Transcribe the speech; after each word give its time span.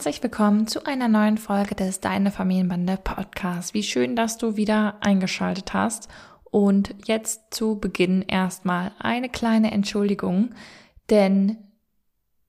Herzlich 0.00 0.22
willkommen 0.22 0.66
zu 0.66 0.86
einer 0.86 1.08
neuen 1.08 1.36
Folge 1.36 1.74
des 1.74 2.00
Deine 2.00 2.30
Familienbande 2.30 2.96
Podcasts. 3.04 3.74
Wie 3.74 3.82
schön, 3.82 4.16
dass 4.16 4.38
du 4.38 4.56
wieder 4.56 4.96
eingeschaltet 5.02 5.74
hast. 5.74 6.08
Und 6.44 6.94
jetzt 7.04 7.52
zu 7.52 7.78
Beginn 7.78 8.22
erstmal 8.22 8.92
eine 8.98 9.28
kleine 9.28 9.72
Entschuldigung, 9.72 10.54
denn 11.10 11.58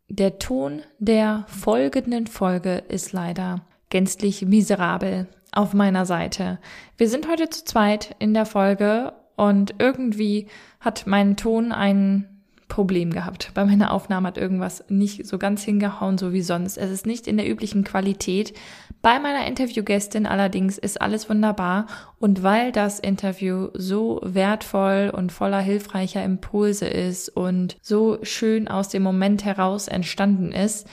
der 0.07 0.39
Ton 0.39 0.83
der 0.97 1.43
folgenden 1.49 2.25
Folge 2.25 2.75
ist 2.87 3.11
leider 3.11 3.65
gänzlich 3.89 4.45
miserabel 4.45 5.27
auf 5.51 5.73
meiner 5.73 6.05
Seite. 6.05 6.57
Wir 6.95 7.09
sind 7.09 7.27
heute 7.27 7.49
zu 7.49 7.65
zweit 7.65 8.15
in 8.19 8.33
der 8.33 8.45
Folge 8.45 9.11
und 9.35 9.75
irgendwie 9.77 10.47
hat 10.79 11.03
mein 11.05 11.35
Ton 11.35 11.73
einen 11.73 12.30
Problem 12.71 13.11
gehabt. 13.11 13.51
Bei 13.53 13.65
meiner 13.65 13.91
Aufnahme 13.91 14.29
hat 14.29 14.37
irgendwas 14.37 14.85
nicht 14.87 15.27
so 15.27 15.37
ganz 15.37 15.61
hingehauen, 15.61 16.17
so 16.17 16.31
wie 16.31 16.41
sonst. 16.41 16.77
Es 16.77 16.89
ist 16.89 17.05
nicht 17.05 17.27
in 17.27 17.35
der 17.35 17.49
üblichen 17.49 17.83
Qualität. 17.83 18.53
Bei 19.01 19.19
meiner 19.19 19.45
Interviewgästin 19.45 20.25
allerdings 20.25 20.77
ist 20.77 21.01
alles 21.01 21.29
wunderbar 21.29 21.87
und 22.17 22.43
weil 22.43 22.71
das 22.71 22.99
Interview 22.99 23.67
so 23.73 24.21
wertvoll 24.23 25.11
und 25.13 25.33
voller 25.33 25.59
hilfreicher 25.59 26.23
Impulse 26.23 26.87
ist 26.87 27.27
und 27.27 27.75
so 27.81 28.19
schön 28.23 28.69
aus 28.69 28.87
dem 28.87 29.03
Moment 29.03 29.43
heraus 29.43 29.89
entstanden 29.89 30.53
ist, 30.53 30.87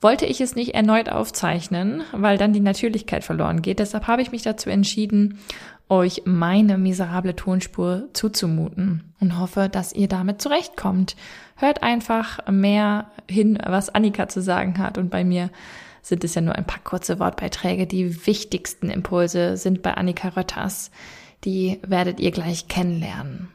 wollte 0.00 0.26
ich 0.26 0.40
es 0.40 0.54
nicht 0.54 0.74
erneut 0.74 1.08
aufzeichnen, 1.08 2.02
weil 2.12 2.38
dann 2.38 2.52
die 2.52 2.60
Natürlichkeit 2.60 3.24
verloren 3.24 3.62
geht. 3.62 3.80
Deshalb 3.80 4.06
habe 4.06 4.22
ich 4.22 4.30
mich 4.30 4.42
dazu 4.42 4.70
entschieden, 4.70 5.40
euch 5.88 6.22
meine 6.24 6.78
miserable 6.78 7.36
Tonspur 7.36 8.08
zuzumuten 8.12 9.12
und 9.20 9.38
hoffe, 9.38 9.68
dass 9.68 9.92
ihr 9.92 10.08
damit 10.08 10.42
zurechtkommt. 10.42 11.16
Hört 11.56 11.82
einfach 11.82 12.40
mehr 12.50 13.10
hin, 13.28 13.58
was 13.64 13.94
Annika 13.94 14.28
zu 14.28 14.42
sagen 14.42 14.78
hat 14.78 14.98
und 14.98 15.10
bei 15.10 15.24
mir 15.24 15.50
sind 16.02 16.22
es 16.22 16.34
ja 16.34 16.40
nur 16.40 16.54
ein 16.54 16.66
paar 16.66 16.82
kurze 16.84 17.18
Wortbeiträge. 17.18 17.86
Die 17.86 18.26
wichtigsten 18.26 18.90
Impulse 18.90 19.56
sind 19.56 19.82
bei 19.82 19.94
Annika 19.94 20.28
Rötters. 20.28 20.90
Die 21.44 21.80
werdet 21.86 22.20
ihr 22.20 22.30
gleich 22.30 22.68
kennenlernen. 22.68 23.48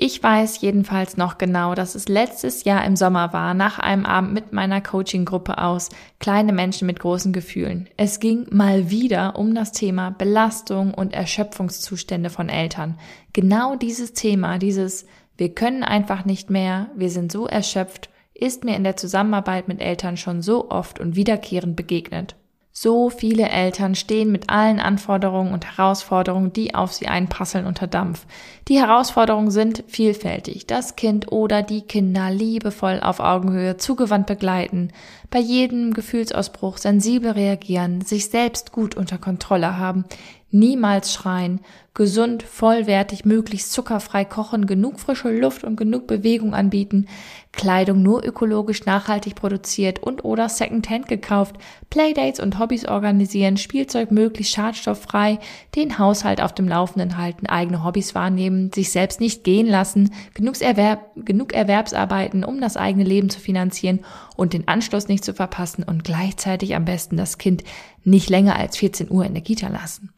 Ich 0.00 0.22
weiß 0.22 0.60
jedenfalls 0.60 1.16
noch 1.16 1.38
genau, 1.38 1.74
dass 1.74 1.96
es 1.96 2.06
letztes 2.06 2.62
Jahr 2.62 2.84
im 2.84 2.94
Sommer 2.94 3.32
war, 3.32 3.52
nach 3.52 3.80
einem 3.80 4.06
Abend 4.06 4.32
mit 4.32 4.52
meiner 4.52 4.80
Coaching-Gruppe 4.80 5.58
aus, 5.58 5.88
kleine 6.20 6.52
Menschen 6.52 6.86
mit 6.86 7.00
großen 7.00 7.32
Gefühlen. 7.32 7.88
Es 7.96 8.20
ging 8.20 8.46
mal 8.52 8.90
wieder 8.90 9.36
um 9.36 9.56
das 9.56 9.72
Thema 9.72 10.10
Belastung 10.10 10.94
und 10.94 11.14
Erschöpfungszustände 11.14 12.30
von 12.30 12.48
Eltern. 12.48 12.96
Genau 13.32 13.74
dieses 13.74 14.12
Thema, 14.12 14.58
dieses 14.58 15.04
wir 15.36 15.52
können 15.52 15.82
einfach 15.82 16.24
nicht 16.24 16.48
mehr, 16.48 16.90
wir 16.94 17.10
sind 17.10 17.32
so 17.32 17.48
erschöpft, 17.48 18.08
ist 18.34 18.62
mir 18.62 18.76
in 18.76 18.84
der 18.84 18.96
Zusammenarbeit 18.96 19.66
mit 19.66 19.80
Eltern 19.80 20.16
schon 20.16 20.42
so 20.42 20.70
oft 20.70 21.00
und 21.00 21.16
wiederkehrend 21.16 21.74
begegnet. 21.74 22.36
So 22.80 23.10
viele 23.10 23.48
Eltern 23.48 23.96
stehen 23.96 24.30
mit 24.30 24.50
allen 24.50 24.78
Anforderungen 24.78 25.52
und 25.52 25.66
Herausforderungen, 25.66 26.52
die 26.52 26.76
auf 26.76 26.92
sie 26.92 27.08
einprasseln, 27.08 27.66
unter 27.66 27.88
Dampf. 27.88 28.24
Die 28.68 28.78
Herausforderungen 28.78 29.50
sind 29.50 29.82
vielfältig. 29.88 30.64
Das 30.68 30.94
Kind 30.94 31.32
oder 31.32 31.64
die 31.64 31.80
Kinder 31.80 32.30
liebevoll 32.30 33.00
auf 33.02 33.18
Augenhöhe 33.18 33.78
zugewandt 33.78 34.28
begleiten, 34.28 34.92
bei 35.30 35.38
jedem 35.38 35.92
Gefühlsausbruch 35.92 36.78
sensibel 36.78 37.32
reagieren, 37.32 38.00
sich 38.00 38.30
selbst 38.30 38.72
gut 38.72 38.96
unter 38.96 39.18
Kontrolle 39.18 39.76
haben, 39.76 40.04
niemals 40.50 41.12
schreien, 41.12 41.60
gesund, 41.92 42.42
vollwertig, 42.42 43.24
möglichst 43.24 43.72
zuckerfrei 43.72 44.24
kochen, 44.24 44.66
genug 44.66 45.00
frische 45.00 45.30
Luft 45.30 45.64
und 45.64 45.76
genug 45.76 46.06
Bewegung 46.06 46.54
anbieten, 46.54 47.06
Kleidung 47.52 48.02
nur 48.02 48.24
ökologisch 48.24 48.86
nachhaltig 48.86 49.34
produziert 49.34 50.02
und 50.02 50.24
oder 50.24 50.48
Secondhand 50.48 51.08
gekauft, 51.08 51.56
Playdates 51.90 52.40
und 52.40 52.58
Hobbys 52.58 52.86
organisieren, 52.86 53.56
Spielzeug 53.56 54.10
möglichst 54.10 54.54
schadstofffrei, 54.54 55.40
den 55.74 55.98
Haushalt 55.98 56.40
auf 56.40 56.54
dem 56.54 56.68
Laufenden 56.68 57.18
halten, 57.18 57.46
eigene 57.46 57.84
Hobbys 57.84 58.14
wahrnehmen, 58.14 58.70
sich 58.72 58.90
selbst 58.90 59.20
nicht 59.20 59.44
gehen 59.44 59.66
lassen, 59.66 60.14
genug, 60.34 60.60
Erwerb, 60.60 61.10
genug 61.16 61.52
Erwerbsarbeiten, 61.52 62.44
um 62.44 62.60
das 62.60 62.76
eigene 62.76 63.04
Leben 63.04 63.28
zu 63.28 63.40
finanzieren 63.40 64.00
und 64.38 64.52
den 64.52 64.68
Anschluss 64.68 65.08
nicht 65.08 65.24
zu 65.24 65.34
verpassen 65.34 65.82
und 65.82 66.04
gleichzeitig 66.04 66.76
am 66.76 66.84
besten 66.84 67.16
das 67.16 67.38
Kind 67.38 67.64
nicht 68.04 68.30
länger 68.30 68.54
als 68.56 68.76
14 68.76 69.10
Uhr 69.10 69.24
in 69.26 69.34
der 69.34 69.42
Kita 69.42 69.66
lassen. 69.66 70.12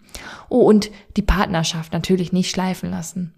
Oh, 0.51 0.61
und 0.61 0.91
die 1.17 1.23
Partnerschaft 1.23 1.95
natürlich 1.95 2.31
nicht 2.31 2.51
schleifen 2.51 2.91
lassen. 2.91 3.33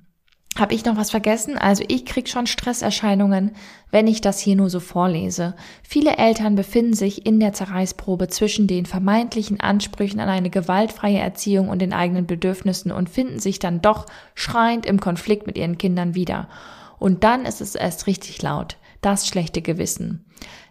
Habe 0.59 0.75
ich 0.75 0.85
noch 0.85 0.97
was 0.97 1.11
vergessen? 1.11 1.57
Also 1.57 1.83
ich 1.87 2.05
krieg 2.05 2.29
schon 2.29 2.47
Stresserscheinungen, 2.47 3.53
wenn 3.91 4.07
ich 4.07 4.21
das 4.21 4.39
hier 4.39 4.57
nur 4.57 4.69
so 4.69 4.81
vorlese. 4.81 5.55
Viele 5.83 6.19
Eltern 6.19 6.57
befinden 6.57 6.93
sich 6.95 7.25
in 7.25 7.41
der 7.41 7.55
Zerreißprobe 7.55 8.29
zwischen 8.29 8.67
den 8.67 8.85
vermeintlichen 8.85 9.61
Ansprüchen 9.61 10.21
an 10.21 10.29
eine 10.29 10.51
gewaltfreie 10.51 11.21
Erziehung 11.21 11.69
und 11.69 11.81
den 11.81 11.95
eigenen 11.95 12.27
Bedürfnissen 12.27 12.91
und 12.91 13.09
finden 13.09 13.39
sich 13.39 13.61
dann 13.61 13.81
doch 13.81 14.05
schreiend 14.35 14.85
im 14.85 15.01
Konflikt 15.01 15.47
mit 15.47 15.57
ihren 15.57 15.79
Kindern 15.79 16.15
wieder. 16.15 16.49
Und 16.99 17.25
dann 17.25 17.47
ist 17.47 17.61
es 17.61 17.75
erst 17.75 18.07
richtig 18.07 18.43
laut. 18.43 18.77
Das 19.01 19.27
schlechte 19.27 19.63
Gewissen. 19.63 20.27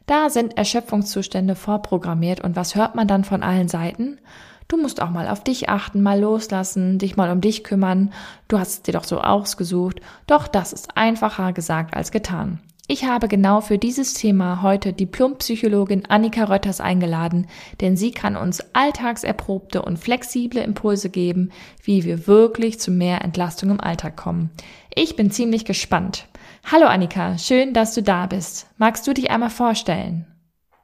Da 0.06 0.30
sind 0.30 0.58
Erschöpfungszustände 0.58 1.56
vorprogrammiert 1.56 2.42
und 2.42 2.56
was 2.56 2.76
hört 2.76 2.96
man 2.96 3.08
dann 3.08 3.24
von 3.24 3.44
allen 3.44 3.68
Seiten? 3.68 4.20
Du 4.68 4.78
musst 4.78 5.02
auch 5.02 5.10
mal 5.10 5.28
auf 5.28 5.44
dich 5.44 5.68
achten, 5.68 6.02
mal 6.02 6.20
loslassen, 6.20 6.98
dich 6.98 7.18
mal 7.18 7.30
um 7.30 7.42
dich 7.42 7.64
kümmern. 7.64 8.14
Du 8.48 8.58
hast 8.58 8.72
es 8.72 8.82
dir 8.84 8.94
doch 8.94 9.04
so 9.04 9.20
ausgesucht. 9.20 10.00
Doch 10.28 10.48
das 10.48 10.72
ist 10.72 10.96
einfacher 10.96 11.52
gesagt 11.52 11.94
als 11.94 12.12
getan. 12.12 12.60
Ich 12.88 13.06
habe 13.06 13.28
genau 13.28 13.62
für 13.62 13.78
dieses 13.78 14.14
Thema 14.14 14.62
heute 14.62 14.92
Diplompsychologin 14.92 16.08
Annika 16.08 16.46
Rötters 16.46 16.82
eingeladen, 16.82 17.48
denn 17.80 17.96
sie 17.96 18.12
kann 18.12 18.36
uns 18.36 18.64
alltagserprobte 18.74 19.82
und 19.82 19.98
flexible 19.98 20.62
Impulse 20.62 21.10
geben, 21.10 21.52
wie 21.84 22.04
wir 22.04 22.28
wirklich 22.28 22.80
zu 22.80 22.92
mehr 22.92 23.24
Entlastung 23.24 23.70
im 23.70 23.80
Alltag 23.80 24.18
kommen. 24.18 24.50
Ich 24.94 25.16
bin 25.16 25.32
ziemlich 25.32 25.64
gespannt. 25.64 26.28
Hallo 26.64 26.86
Annika, 26.88 27.38
schön, 27.38 27.74
dass 27.74 27.94
du 27.94 28.02
da 28.04 28.28
bist. 28.28 28.70
Magst 28.78 29.06
du 29.08 29.14
dich 29.14 29.30
einmal 29.32 29.50
vorstellen? 29.50 30.26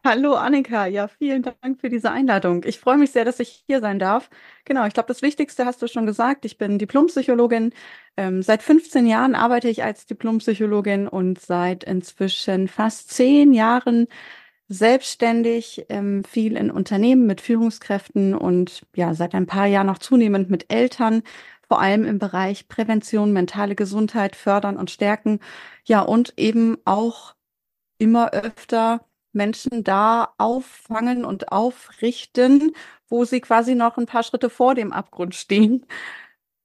Hallo 0.04 0.36
Annika, 0.36 0.86
ja, 0.86 1.08
vielen 1.08 1.44
Dank 1.44 1.82
für 1.82 1.90
diese 1.90 2.12
Einladung. 2.12 2.64
Ich 2.66 2.80
freue 2.80 2.98
mich 2.98 3.12
sehr, 3.12 3.26
dass 3.26 3.40
ich 3.40 3.64
hier 3.68 3.82
sein 3.82 4.00
darf. 4.00 4.30
Genau, 4.66 4.86
ich 4.86 4.94
glaube, 4.94 5.08
das 5.08 5.22
Wichtigste 5.22 5.66
hast 5.66 5.82
du 5.82 5.88
schon 5.88 6.06
gesagt. 6.06 6.46
Ich 6.46 6.58
bin 6.58 6.80
Diplompsychologin. 6.80 7.74
Ähm, 8.16 8.42
seit 8.42 8.64
15 8.64 9.06
Jahren 9.06 9.36
arbeite 9.36 9.70
ich 9.70 9.84
als 9.84 10.06
Diplompsychologin 10.06 11.08
und 11.08 11.40
seit 11.40 11.84
inzwischen 11.84 12.68
fast 12.70 13.12
zehn 13.12 13.54
Jahren 13.54 14.08
selbstständig, 14.70 15.86
ähm, 15.90 16.24
viel 16.24 16.58
in 16.58 16.72
Unternehmen 16.72 17.26
mit 17.26 17.42
Führungskräften 17.42 18.34
und 18.34 18.84
ja, 18.96 19.14
seit 19.14 19.34
ein 19.36 19.46
paar 19.46 19.66
Jahren 19.68 19.88
noch 19.88 20.00
zunehmend 20.00 20.50
mit 20.50 20.72
Eltern, 20.74 21.24
vor 21.68 21.82
allem 21.82 22.06
im 22.06 22.20
Bereich 22.20 22.68
Prävention, 22.68 23.34
mentale 23.34 23.76
Gesundheit 23.76 24.36
fördern 24.36 24.78
und 24.78 24.92
stärken. 24.92 25.40
Ja, 25.86 26.02
und 26.02 26.34
eben 26.38 26.78
auch 26.86 27.36
immer 28.00 28.32
öfter 28.34 29.06
Menschen 29.34 29.84
da 29.84 30.34
auffangen 30.38 31.26
und 31.26 31.52
aufrichten, 31.52 32.74
wo 33.10 33.26
sie 33.26 33.42
quasi 33.42 33.76
noch 33.76 33.98
ein 33.98 34.06
paar 34.08 34.24
Schritte 34.24 34.50
vor 34.50 34.76
dem 34.76 34.94
Abgrund 34.94 35.36
stehen, 35.36 35.86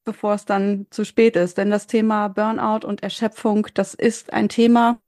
bevor 0.04 0.34
es 0.34 0.46
dann 0.46 0.86
zu 0.90 1.04
spät 1.06 1.36
ist. 1.36 1.58
Denn 1.58 1.70
das 1.70 1.88
Thema 1.88 2.28
Burnout 2.28 2.86
und 2.86 3.04
Erschöpfung, 3.04 3.68
das 3.74 3.94
ist 3.94 4.32
ein 4.32 4.48
Thema 4.50 5.01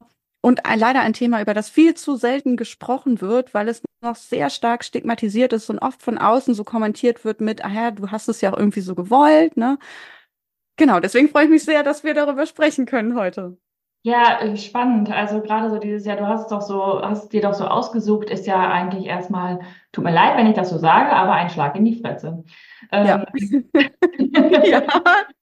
und 0.44 0.67
ein, 0.67 0.79
leider 0.79 1.00
ein 1.00 1.14
Thema, 1.14 1.41
über 1.41 1.55
das 1.55 1.70
viel 1.70 1.94
zu 1.94 2.17
selten 2.17 2.58
gesprochen 2.58 3.23
wird, 3.23 3.55
weil 3.55 3.67
es 3.69 3.81
noch 4.02 4.14
sehr 4.14 4.50
stark 4.50 4.85
stigmatisiert 4.85 5.55
ist 5.55 5.70
und 5.70 5.79
oft 5.79 6.02
von 6.02 6.19
außen 6.19 6.52
so 6.55 6.64
kommentiert 6.64 7.25
wird 7.25 7.41
mit, 7.41 7.64
ah 7.64 7.70
ja, 7.70 7.91
du 7.91 8.11
hast 8.11 8.29
es 8.29 8.43
ja 8.43 8.52
auch 8.52 8.58
irgendwie 8.58 8.82
so 8.82 8.94
gewollt, 8.94 9.56
ne? 9.56 9.79
Genau, 10.76 11.00
deswegen 11.00 11.29
freue 11.29 11.44
ich 11.44 11.50
mich 11.50 11.64
sehr, 11.64 11.82
dass 11.82 12.05
wir 12.05 12.14
darüber 12.14 12.46
sprechen 12.46 12.87
können 12.87 13.17
heute. 13.17 13.56
Ja, 14.06 14.39
äh, 14.43 14.55
spannend. 14.59 15.11
Also 15.11 15.41
gerade 15.41 15.71
so 15.71 15.79
dieses 15.79 16.05
Jahr, 16.05 16.19
du 16.19 16.27
hast 16.27 16.43
es 16.43 16.49
doch 16.49 16.61
so, 16.61 17.01
hast 17.01 17.33
dir 17.33 17.41
doch 17.41 17.55
so 17.55 17.65
ausgesucht, 17.65 18.29
ist 18.29 18.47
ja 18.47 18.71
eigentlich 18.71 19.06
erstmal, 19.06 19.61
tut 19.93 20.05
mir 20.05 20.12
leid, 20.12 20.37
wenn 20.37 20.47
ich 20.47 20.55
das 20.55 20.69
so 20.69 20.77
sage, 20.77 21.11
aber 21.11 21.33
ein 21.33 21.49
Schlag 21.49 21.75
in 21.75 21.87
die 21.87 22.03
Fresse. 22.03 22.45
Ja. 22.93 23.25
Ähm, 23.35 23.65
ja. 24.65 24.83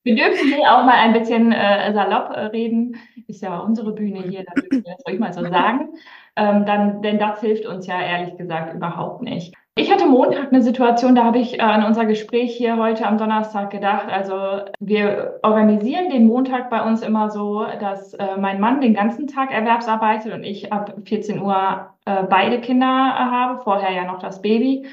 Wir 0.05 0.15
dürfen 0.15 0.47
hier 0.47 0.73
auch 0.73 0.85
mal 0.85 0.95
ein 0.95 1.13
bisschen 1.13 1.51
äh, 1.51 1.93
salopp 1.93 2.31
äh, 2.37 2.41
reden. 2.47 2.97
Ist 3.27 3.43
ja 3.43 3.59
unsere 3.59 3.93
Bühne 3.95 4.23
hier, 4.23 4.45
da 4.45 4.55
dürfen 4.55 4.85
wir 4.85 4.95
das 4.97 5.07
ruhig 5.09 5.19
mal 5.19 5.33
so 5.33 5.43
sagen. 5.43 5.95
ähm, 6.37 6.65
dann, 6.65 7.03
denn 7.03 7.19
das 7.19 7.41
hilft 7.41 7.67
uns 7.67 7.89
ja 7.89 8.01
ehrlich 8.01 8.37
gesagt 8.37 8.75
überhaupt 8.75 9.23
nicht. 9.23 9.55
Ich 9.75 9.91
hatte 9.91 10.05
Montag 10.05 10.53
eine 10.53 10.61
Situation, 10.61 11.15
da 11.15 11.25
habe 11.25 11.39
ich 11.39 11.59
äh, 11.59 11.63
an 11.63 11.85
unser 11.85 12.05
Gespräch 12.05 12.55
hier 12.55 12.77
heute 12.77 13.07
am 13.07 13.17
Donnerstag 13.17 13.71
gedacht. 13.71 14.07
Also 14.11 14.67
wir 14.81 15.41
organisieren 15.43 16.11
den 16.11 16.27
Montag 16.27 16.69
bei 16.69 16.83
uns 16.83 17.01
immer 17.01 17.31
so, 17.31 17.65
dass 17.81 18.13
äh, 18.13 18.37
mein 18.39 18.61
Mann 18.61 18.83
den 18.83 18.93
ganzen 18.93 19.29
Tag 19.29 19.51
erwerbsarbeitet 19.51 20.35
und 20.35 20.45
ich 20.45 20.75
ab 20.75 20.95
14 21.07 21.41
Uhr 21.41 21.89
äh, 22.05 22.23
beide 22.25 22.61
Kinder 22.61 22.87
habe, 22.87 23.63
vorher 23.63 23.93
ja 23.93 24.05
noch 24.05 24.19
das 24.19 24.43
Baby. 24.43 24.85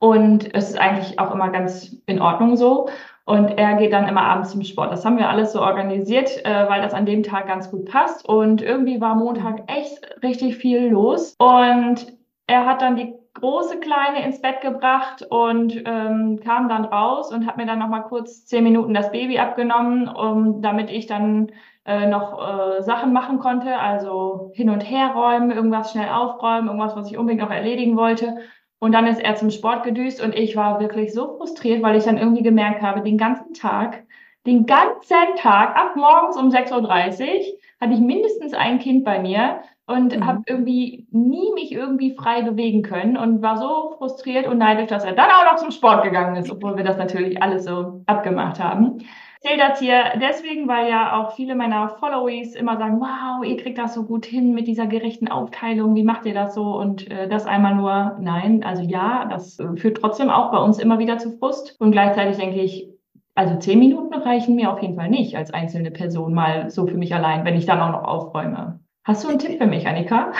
Und 0.00 0.52
es 0.52 0.70
ist 0.70 0.80
eigentlich 0.80 1.20
auch 1.20 1.32
immer 1.32 1.50
ganz 1.50 1.96
in 2.06 2.20
Ordnung 2.20 2.56
so. 2.56 2.88
Und 3.26 3.56
er 3.56 3.76
geht 3.76 3.92
dann 3.92 4.08
immer 4.08 4.22
abends 4.22 4.50
zum 4.50 4.64
Sport. 4.64 4.90
Das 4.90 5.04
haben 5.04 5.16
wir 5.16 5.28
alles 5.28 5.52
so 5.52 5.60
organisiert, 5.60 6.44
äh, 6.44 6.68
weil 6.68 6.82
das 6.82 6.92
an 6.92 7.06
dem 7.06 7.22
Tag 7.22 7.46
ganz 7.46 7.70
gut 7.70 7.84
passt. 7.84 8.28
Und 8.28 8.62
irgendwie 8.62 9.00
war 9.00 9.14
Montag 9.14 9.62
echt 9.68 10.00
richtig 10.24 10.56
viel 10.56 10.88
los. 10.88 11.36
Und 11.38 12.12
er 12.48 12.66
hat 12.66 12.82
dann 12.82 12.96
die 12.96 13.14
große 13.34 13.80
Kleine 13.80 14.24
ins 14.24 14.40
Bett 14.40 14.60
gebracht 14.60 15.26
und 15.28 15.82
ähm, 15.84 16.40
kam 16.42 16.68
dann 16.68 16.84
raus 16.84 17.32
und 17.32 17.46
hat 17.46 17.56
mir 17.56 17.66
dann 17.66 17.80
noch 17.80 17.88
mal 17.88 18.02
kurz 18.02 18.46
zehn 18.46 18.64
Minuten 18.64 18.94
das 18.94 19.10
Baby 19.10 19.38
abgenommen, 19.38 20.08
um, 20.08 20.62
damit 20.62 20.90
ich 20.90 21.06
dann 21.06 21.52
äh, 21.84 22.06
noch 22.06 22.78
äh, 22.78 22.82
Sachen 22.82 23.12
machen 23.12 23.38
konnte, 23.38 23.78
also 23.78 24.50
hin 24.54 24.70
und 24.70 24.80
her 24.80 25.12
räumen, 25.14 25.50
irgendwas 25.50 25.92
schnell 25.92 26.08
aufräumen, 26.08 26.68
irgendwas, 26.68 26.96
was 26.96 27.10
ich 27.10 27.18
unbedingt 27.18 27.42
noch 27.42 27.54
erledigen 27.54 27.96
wollte. 27.96 28.36
Und 28.78 28.92
dann 28.92 29.06
ist 29.06 29.20
er 29.20 29.34
zum 29.34 29.50
Sport 29.50 29.82
gedüst 29.82 30.22
und 30.22 30.34
ich 30.34 30.56
war 30.56 30.80
wirklich 30.80 31.12
so 31.12 31.36
frustriert, 31.36 31.82
weil 31.82 31.96
ich 31.96 32.04
dann 32.04 32.18
irgendwie 32.18 32.42
gemerkt 32.42 32.82
habe, 32.82 33.02
den 33.02 33.18
ganzen 33.18 33.54
Tag, 33.54 34.04
den 34.46 34.66
ganzen 34.66 35.36
Tag, 35.36 35.76
ab 35.76 35.96
morgens 35.96 36.36
um 36.36 36.50
6.30 36.50 36.72
Uhr, 36.72 37.58
hatte 37.80 37.94
ich 37.94 38.00
mindestens 38.00 38.54
ein 38.54 38.78
Kind 38.78 39.04
bei 39.04 39.18
mir 39.18 39.62
und 39.86 40.16
mhm. 40.16 40.26
habe 40.26 40.42
irgendwie 40.46 41.06
nie 41.10 41.52
mich 41.54 41.72
irgendwie 41.72 42.14
frei 42.14 42.42
bewegen 42.42 42.82
können 42.82 43.16
und 43.16 43.42
war 43.42 43.58
so 43.58 43.94
frustriert 43.98 44.46
und 44.46 44.58
neidisch, 44.58 44.88
dass 44.88 45.04
er 45.04 45.12
dann 45.12 45.28
auch 45.28 45.52
noch 45.52 45.56
zum 45.56 45.70
Sport 45.70 46.04
gegangen 46.04 46.36
ist, 46.36 46.50
obwohl 46.50 46.76
wir 46.76 46.84
das 46.84 46.96
natürlich 46.96 47.42
alles 47.42 47.64
so 47.64 48.02
abgemacht 48.06 48.58
haben. 48.58 48.98
Ich 49.46 49.50
erzähle 49.50 49.68
das 49.68 49.78
hier 49.78 50.02
deswegen, 50.22 50.68
weil 50.68 50.88
ja 50.88 51.20
auch 51.20 51.32
viele 51.32 51.54
meiner 51.54 51.90
Followees 51.90 52.54
immer 52.54 52.78
sagen, 52.78 52.98
wow, 52.98 53.44
ihr 53.44 53.58
kriegt 53.58 53.76
das 53.76 53.92
so 53.92 54.04
gut 54.04 54.24
hin 54.24 54.54
mit 54.54 54.66
dieser 54.66 54.86
gerechten 54.86 55.28
Aufteilung, 55.28 55.94
wie 55.94 56.02
macht 56.02 56.24
ihr 56.24 56.32
das 56.32 56.54
so? 56.54 56.74
Und 56.78 57.10
äh, 57.10 57.28
das 57.28 57.44
einmal 57.44 57.74
nur, 57.74 58.16
nein, 58.20 58.64
also 58.64 58.82
ja, 58.82 59.26
das 59.26 59.58
äh, 59.58 59.76
führt 59.76 59.98
trotzdem 59.98 60.30
auch 60.30 60.50
bei 60.50 60.58
uns 60.58 60.78
immer 60.78 60.98
wieder 60.98 61.18
zu 61.18 61.30
Frust. 61.32 61.78
Und 61.78 61.92
gleichzeitig 61.92 62.38
denke 62.38 62.62
ich, 62.62 62.88
also 63.34 63.58
zehn 63.58 63.80
Minuten 63.80 64.14
reichen 64.14 64.54
mir 64.54 64.72
auf 64.72 64.80
jeden 64.80 64.94
Fall 64.94 65.10
nicht 65.10 65.36
als 65.36 65.52
einzelne 65.52 65.90
Person 65.90 66.32
mal 66.32 66.70
so 66.70 66.86
für 66.86 66.96
mich 66.96 67.14
allein, 67.14 67.44
wenn 67.44 67.56
ich 67.56 67.66
dann 67.66 67.80
auch 67.80 67.92
noch 67.92 68.04
aufräume. 68.04 68.80
Hast 69.04 69.22
du 69.22 69.28
einen 69.28 69.38
Tipp 69.38 69.58
für 69.58 69.66
mich, 69.66 69.86
Annika? 69.86 70.32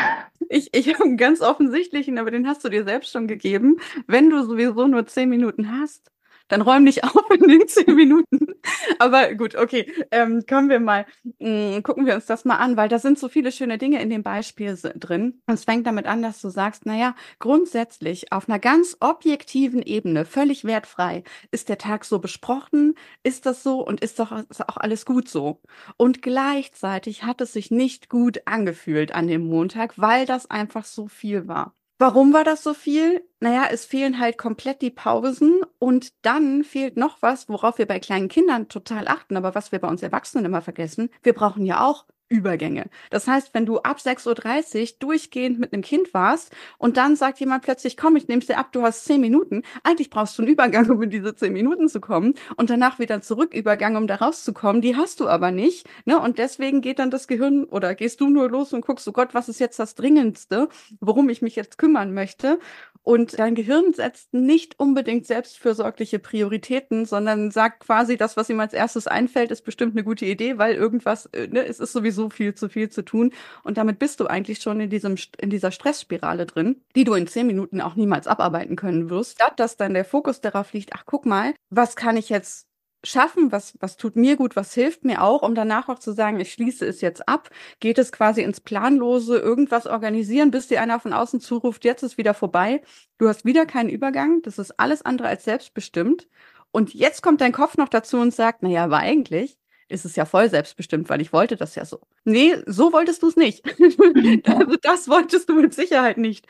Ich, 0.49 0.75
ich 0.75 0.89
habe 0.93 1.05
einen 1.05 1.17
ganz 1.19 1.43
offensichtlichen, 1.43 2.19
aber 2.19 2.31
den 2.31 2.47
hast 2.47 2.65
du 2.65 2.71
dir 2.71 2.85
selbst 2.85 3.13
schon 3.13 3.27
gegeben. 3.27 3.77
Wenn 4.07 4.31
du 4.31 4.43
sowieso 4.43 4.87
nur 4.87 5.07
zehn 5.07 5.29
Minuten 5.29 5.71
hast, 5.71 6.11
dann 6.49 6.63
räum 6.63 6.85
dich 6.87 7.05
auf 7.05 7.31
in 7.31 7.49
den 7.49 7.69
zehn 7.69 7.95
Minuten. 7.95 8.55
Aber 8.99 9.35
gut, 9.35 9.55
okay, 9.55 9.91
ähm, 10.11 10.45
kommen 10.49 10.69
wir 10.69 10.81
mal, 10.81 11.07
mh, 11.39 11.79
mm, 11.79 11.83
gucken 11.83 12.07
wir 12.07 12.15
uns 12.15 12.27
das 12.27 12.45
mal 12.45 12.57
an, 12.57 12.77
weil 12.77 12.89
da 12.89 12.99
sind 12.99 13.19
so 13.19 13.29
viele 13.29 13.53
schöne 13.53 13.79
Dinge 13.79 14.01
in 14.01 14.11
dem 14.11 14.23
Beispiel 14.23 14.79
drin. 14.97 15.41
Und 15.47 15.55
es 15.55 15.65
fängt 15.65 15.87
damit 15.87 16.07
an, 16.07 16.23
dass 16.23 16.41
du 16.41 16.49
sagst, 16.49 16.87
naja, 16.87 17.15
grundsätzlich 17.39 18.33
auf 18.33 18.49
einer 18.49 18.59
ganz 18.59 18.97
objektiven 19.01 19.83
Ebene, 19.83 20.25
völlig 20.25 20.65
wertfrei, 20.65 21.25
ist 21.51 21.69
der 21.69 21.79
Tag 21.79 22.05
so 22.05 22.19
besprochen, 22.19 22.95
ist 23.23 23.47
das 23.47 23.63
so 23.63 23.85
und 23.87 24.01
ist 24.01 24.19
doch 24.19 24.33
ist 24.49 24.69
auch 24.69 24.77
alles 24.77 25.05
gut 25.07 25.29
so. 25.29 25.61
Und 25.97 26.23
gleichzeitig 26.23 27.25
hat 27.25 27.41
es 27.41 27.53
sich 27.53 27.71
nicht 27.71 28.09
gut 28.09 28.43
angefühlt 28.47 29.15
an 29.15 29.27
dem 29.27 29.47
Montag, 29.47 29.99
weil 29.99 30.27
das 30.27 30.51
einfach 30.51 30.85
so 30.85 31.09
viel 31.09 31.49
war. 31.49 31.75
Warum 31.99 32.33
war 32.33 32.43
das 32.45 32.63
so 32.65 32.75
viel? 32.75 33.25
Naja, 33.41 33.69
es 33.71 33.85
fehlen 33.85 34.19
halt 34.19 34.37
komplett 34.37 34.83
die 34.83 34.91
Pausen 34.91 35.61
und 35.79 36.13
dann 36.23 36.65
fehlt 36.65 36.97
noch 36.97 37.23
was, 37.23 37.49
worauf 37.49 37.79
wir 37.79 37.87
bei 37.87 38.01
kleinen 38.01 38.29
Kindern 38.29 38.69
total 38.69 39.07
achten, 39.07 39.37
aber 39.37 39.55
was 39.55 39.71
wir 39.71 39.79
bei 39.79 39.89
uns 39.89 40.03
Erwachsenen 40.03 40.45
immer 40.45 40.61
vergessen. 40.63 41.09
Wir 41.23 41.35
brauchen 41.35 41.65
ja 41.65 41.85
auch 41.87 42.07
Übergänge. 42.29 42.87
Das 43.11 43.27
heißt, 43.27 43.53
wenn 43.53 43.67
du 43.67 43.79
ab 43.79 43.99
6.30 43.99 44.81
Uhr 44.81 44.89
durchgehend 44.99 45.59
mit 45.59 45.73
einem 45.73 45.83
Kind 45.83 46.15
warst 46.15 46.55
und 46.79 46.97
dann 46.97 47.17
sagt 47.17 47.39
jemand 47.41 47.65
plötzlich, 47.65 47.97
komm, 47.97 48.17
ich 48.17 48.29
nehme 48.29 48.41
dir 48.41 48.59
ab, 48.59 48.73
du 48.73 48.83
hast 48.83 49.05
zehn 49.05 49.21
Minuten. 49.21 49.63
Eigentlich 49.83 50.11
brauchst 50.11 50.39
du 50.39 50.43
einen 50.43 50.51
Übergang, 50.51 50.91
um 50.91 51.03
in 51.03 51.11
diese 51.11 51.35
zehn 51.35 51.53
Minuten 51.53 51.89
zu 51.89 52.01
kommen 52.01 52.35
und 52.57 52.71
danach 52.71 52.99
wieder 52.99 53.21
zurück 53.21 53.55
Übergang, 53.55 53.97
um 53.97 54.07
da 54.07 54.17
rauszukommen. 54.17 54.83
Die 54.83 54.97
hast 54.97 55.21
du 55.21 55.29
aber 55.29 55.51
nicht. 55.51 55.87
Ne? 56.07 56.19
Und 56.19 56.39
deswegen 56.39 56.81
geht 56.81 56.99
dann 56.99 57.11
das 57.11 57.29
Gehirn 57.29 57.65
oder 57.65 57.95
gehst 57.95 58.21
du 58.21 58.29
nur 58.29 58.51
los 58.51 58.73
und 58.73 58.85
guckst, 58.85 59.07
oh 59.07 59.13
Gott, 59.13 59.35
was 59.35 59.49
ist 59.49 59.61
jetzt 59.61 59.79
das 59.79 59.95
Dringendste, 59.95 60.69
worum 61.01 61.29
ich 61.29 61.43
mich 61.43 61.57
jetzt 61.57 61.79
kümmern 61.79 62.15
möchte? 62.15 62.59
Und 63.05 63.39
dein 63.39 63.55
Gehirn 63.55 63.93
setzt 63.93 64.33
nicht 64.33 64.81
unbedingt 64.81 65.27
selbstfürsorgliche 65.27 66.19
Prioritäten, 66.19 67.05
sondern 67.05 67.51
sagt 67.51 67.81
quasi, 67.81 68.17
das, 68.17 68.39
was 68.39 68.49
ihm 68.49 68.59
als 68.61 68.73
erstes 68.73 69.07
einfällt, 69.07 69.51
ist 69.51 69.63
bestimmt 69.63 69.93
eine 69.95 70.05
gute 70.05 70.25
Idee, 70.25 70.57
weil 70.57 70.75
irgendwas, 70.75 71.27
äh, 71.27 71.47
ne, 71.47 71.67
es 71.67 71.81
ist 71.81 71.93
sowieso 71.93 72.31
viel 72.31 72.55
zu 72.55 72.71
viel 72.71 72.89
zu 72.89 73.05
tun. 73.05 73.33
Und 73.63 73.77
damit 73.77 73.99
bist 73.99 74.21
du 74.21 74.27
eigentlich 74.27 74.63
schon 74.63 74.81
in 74.81 74.89
diesem, 74.89 75.17
in 75.39 75.51
dieser 75.51 75.71
Stressspirale 75.71 76.47
drin, 76.47 76.81
die 76.97 77.05
du 77.05 77.13
in 77.13 77.27
zehn 77.27 77.47
Minuten 77.47 77.83
auch 77.83 77.95
niemals 77.95 78.27
abarbeiten 78.27 78.75
können 78.75 79.11
wirst. 79.11 79.33
Statt 79.33 79.61
dass 79.61 79.77
dann 79.77 79.93
der 79.93 80.07
Fokus 80.07 80.41
darauf 80.41 80.73
liegt, 80.73 80.95
ach, 80.95 81.05
guck 81.05 81.27
mal, 81.27 81.53
was 81.69 81.97
kann 81.97 82.17
ich 82.17 82.31
jetzt 82.31 82.67
schaffen, 83.05 83.53
was, 83.53 83.75
was 83.81 83.97
tut 83.97 84.17
mir 84.17 84.37
gut, 84.37 84.57
was 84.57 84.75
hilft 84.75 85.05
mir 85.05 85.23
auch, 85.23 85.43
um 85.43 85.55
danach 85.55 85.89
auch 85.89 85.99
zu 85.99 86.13
sagen, 86.13 86.41
ich 86.41 86.53
schließe 86.53 86.87
es 86.87 87.01
jetzt 87.01 87.29
ab, 87.29 87.51
geht 87.81 87.99
es 87.99 88.13
quasi 88.13 88.43
ins 88.43 88.61
Planlose, 88.61 89.39
irgendwas 89.39 89.87
organisieren, 89.87 90.51
bis 90.51 90.69
dir 90.69 90.81
einer 90.83 91.01
von 91.01 91.13
außen 91.13 91.41
zuruft, 91.41 91.85
jetzt 91.85 92.03
ist 92.03 92.19
wieder 92.19 92.35
vorbei. 92.35 92.83
Du 93.19 93.29
hast 93.29 93.45
wieder 93.45 93.67
keinen 93.67 93.89
Übergang, 93.89 94.43
das 94.43 94.59
ist 94.59 94.79
alles 94.81 95.03
andere 95.03 95.29
als 95.29 95.45
selbstbestimmt. 95.45 96.29
Und 96.73 96.93
jetzt 96.95 97.23
kommt 97.23 97.41
dein 97.41 97.53
Kopf 97.53 97.77
noch 97.77 97.89
dazu 97.89 98.19
und 98.19 98.35
sagt, 98.35 98.63
na 98.63 98.69
ja, 98.69 98.85
aber 98.85 98.99
eigentlich 98.99 99.57
ist 99.89 100.05
es 100.05 100.17
ja 100.17 100.25
voll 100.25 100.49
selbstbestimmt, 100.49 101.09
weil 101.09 101.21
ich 101.21 101.33
wollte 101.33 101.57
das 101.57 101.75
ja 101.75 101.85
so. 101.85 102.01
Nee, 102.25 102.57
so 102.67 102.93
wolltest 102.93 103.23
du 103.23 103.29
es 103.29 103.37
nicht. 103.37 103.65
also 104.47 104.77
das 104.83 105.09
wolltest 105.09 105.49
du 105.49 105.55
mit 105.55 105.75
Sicherheit 105.75 106.19
nicht. 106.19 106.47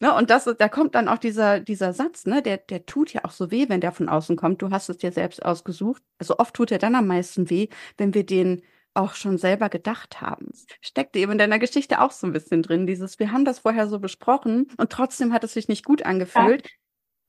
Ne? 0.00 0.14
Und 0.14 0.30
das, 0.30 0.44
da 0.44 0.68
kommt 0.68 0.94
dann 0.94 1.08
auch 1.08 1.18
dieser, 1.18 1.60
dieser 1.60 1.92
Satz, 1.92 2.26
ne, 2.26 2.42
der, 2.42 2.58
der 2.58 2.86
tut 2.86 3.12
ja 3.12 3.24
auch 3.24 3.30
so 3.32 3.50
weh, 3.50 3.68
wenn 3.68 3.80
der 3.80 3.92
von 3.92 4.08
außen 4.08 4.36
kommt. 4.36 4.62
Du 4.62 4.70
hast 4.70 4.88
es 4.88 4.98
dir 4.98 5.12
selbst 5.12 5.44
ausgesucht. 5.44 6.02
Also 6.18 6.38
oft 6.38 6.54
tut 6.54 6.70
er 6.70 6.78
dann 6.78 6.94
am 6.94 7.06
meisten 7.06 7.50
weh, 7.50 7.68
wenn 7.96 8.14
wir 8.14 8.24
den 8.24 8.62
auch 8.94 9.14
schon 9.14 9.38
selber 9.38 9.68
gedacht 9.68 10.20
haben. 10.20 10.52
Steckt 10.80 11.16
eben 11.16 11.32
in 11.32 11.38
deiner 11.38 11.58
Geschichte 11.58 12.00
auch 12.00 12.12
so 12.12 12.28
ein 12.28 12.32
bisschen 12.32 12.62
drin, 12.62 12.86
dieses, 12.86 13.18
wir 13.18 13.32
haben 13.32 13.44
das 13.44 13.58
vorher 13.58 13.88
so 13.88 13.98
besprochen 13.98 14.68
und 14.76 14.90
trotzdem 14.90 15.32
hat 15.32 15.42
es 15.42 15.54
sich 15.54 15.66
nicht 15.66 15.84
gut 15.84 16.04
angefühlt. 16.04 16.62
Ja 16.62 16.70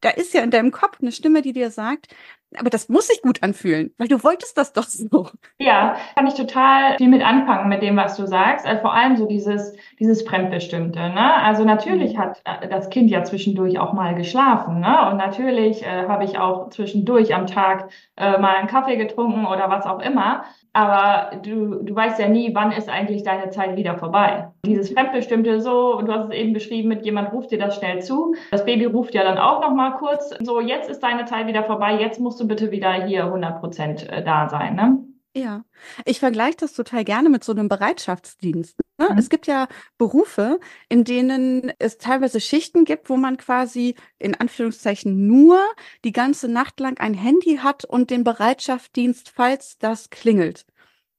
da 0.05 0.11
ist 0.11 0.33
ja 0.33 0.43
in 0.43 0.51
deinem 0.51 0.71
Kopf 0.71 0.99
eine 1.01 1.11
Stimme, 1.11 1.41
die 1.41 1.51
dir 1.51 1.71
sagt, 1.71 2.13
aber 2.57 2.69
das 2.69 2.89
muss 2.89 3.07
sich 3.07 3.21
gut 3.21 3.43
anfühlen, 3.43 3.91
weil 3.97 4.07
du 4.07 4.23
wolltest 4.23 4.57
das 4.57 4.73
doch 4.73 4.83
so. 4.83 5.27
Ja, 5.59 5.95
kann 6.15 6.27
ich 6.27 6.35
total 6.35 6.97
viel 6.97 7.09
mit 7.09 7.23
anfangen 7.23 7.69
mit 7.69 7.81
dem, 7.81 7.97
was 7.97 8.15
du 8.17 8.27
sagst. 8.27 8.65
Also 8.65 8.81
vor 8.81 8.93
allem 8.93 9.17
so 9.17 9.25
dieses, 9.25 9.75
dieses 9.99 10.21
Fremdbestimmte. 10.23 10.99
Ne? 10.99 11.33
Also 11.43 11.63
natürlich 11.63 12.13
mhm. 12.13 12.19
hat 12.19 12.41
äh, 12.45 12.67
das 12.67 12.89
Kind 12.89 13.09
ja 13.09 13.23
zwischendurch 13.23 13.79
auch 13.79 13.93
mal 13.93 14.15
geschlafen. 14.15 14.79
Ne? 14.79 15.09
Und 15.09 15.17
natürlich 15.17 15.83
äh, 15.83 16.07
habe 16.07 16.23
ich 16.23 16.37
auch 16.37 16.69
zwischendurch 16.69 17.33
am 17.33 17.47
Tag 17.47 17.89
äh, 18.17 18.37
mal 18.37 18.55
einen 18.55 18.67
Kaffee 18.67 18.97
getrunken 18.97 19.45
oder 19.45 19.69
was 19.69 19.85
auch 19.85 19.99
immer. 19.99 20.43
Aber 20.73 21.37
du, 21.37 21.83
du 21.83 21.95
weißt 21.95 22.19
ja 22.19 22.27
nie, 22.27 22.53
wann 22.53 22.73
ist 22.73 22.89
eigentlich 22.89 23.23
deine 23.23 23.49
Zeit 23.49 23.77
wieder 23.77 23.97
vorbei. 23.97 24.49
Dieses 24.65 24.91
Fremdbestimmte 24.91 25.61
so, 25.61 26.01
du 26.01 26.11
hast 26.11 26.25
es 26.25 26.35
eben 26.35 26.51
beschrieben 26.51 26.89
mit 26.89 27.05
jemand 27.05 27.31
ruft 27.31 27.51
dir 27.51 27.57
das 27.57 27.77
schnell 27.77 28.01
zu. 28.01 28.35
Das 28.51 28.65
Baby 28.65 28.83
ruft 28.83 29.13
ja 29.13 29.23
dann 29.23 29.37
auch 29.37 29.61
noch 29.61 29.73
mal 29.73 29.91
kurz. 29.91 30.33
So, 30.41 30.59
jetzt 30.59 30.89
ist 30.89 30.99
deine 30.99 31.23
Zeit 31.25 31.47
wieder 31.47 31.63
vorbei. 31.63 31.97
Jetzt 31.97 32.19
musst 32.19 32.41
du 32.41 32.44
bitte 32.47 32.71
wieder 32.71 33.05
hier 33.05 33.25
100 33.25 33.59
Prozent 33.59 34.09
äh, 34.09 34.23
da 34.23 34.49
sein. 34.49 34.75
Ne? 34.75 35.03
Ja, 35.37 35.65
ich 36.05 36.19
vergleiche 36.19 36.55
das 36.61 36.73
total 36.73 37.03
gerne 37.03 37.29
mit 37.29 37.43
so 37.43 37.51
einem 37.51 37.67
Bereitschaftsdienst. 37.67 38.79
Ne? 38.97 39.09
Mhm. 39.11 39.17
Es 39.17 39.29
gibt 39.29 39.47
ja 39.47 39.67
Berufe, 39.97 40.61
in 40.87 41.03
denen 41.03 41.73
es 41.77 41.97
teilweise 41.97 42.39
Schichten 42.39 42.85
gibt, 42.85 43.09
wo 43.09 43.17
man 43.17 43.35
quasi 43.35 43.95
in 44.17 44.33
Anführungszeichen 44.33 45.27
nur 45.27 45.59
die 46.05 46.13
ganze 46.13 46.47
Nacht 46.47 46.79
lang 46.79 46.99
ein 46.99 47.13
Handy 47.13 47.57
hat 47.57 47.83
und 47.83 48.11
den 48.11 48.23
Bereitschaftsdienst, 48.23 49.29
falls 49.29 49.77
das 49.77 50.09
klingelt. 50.09 50.65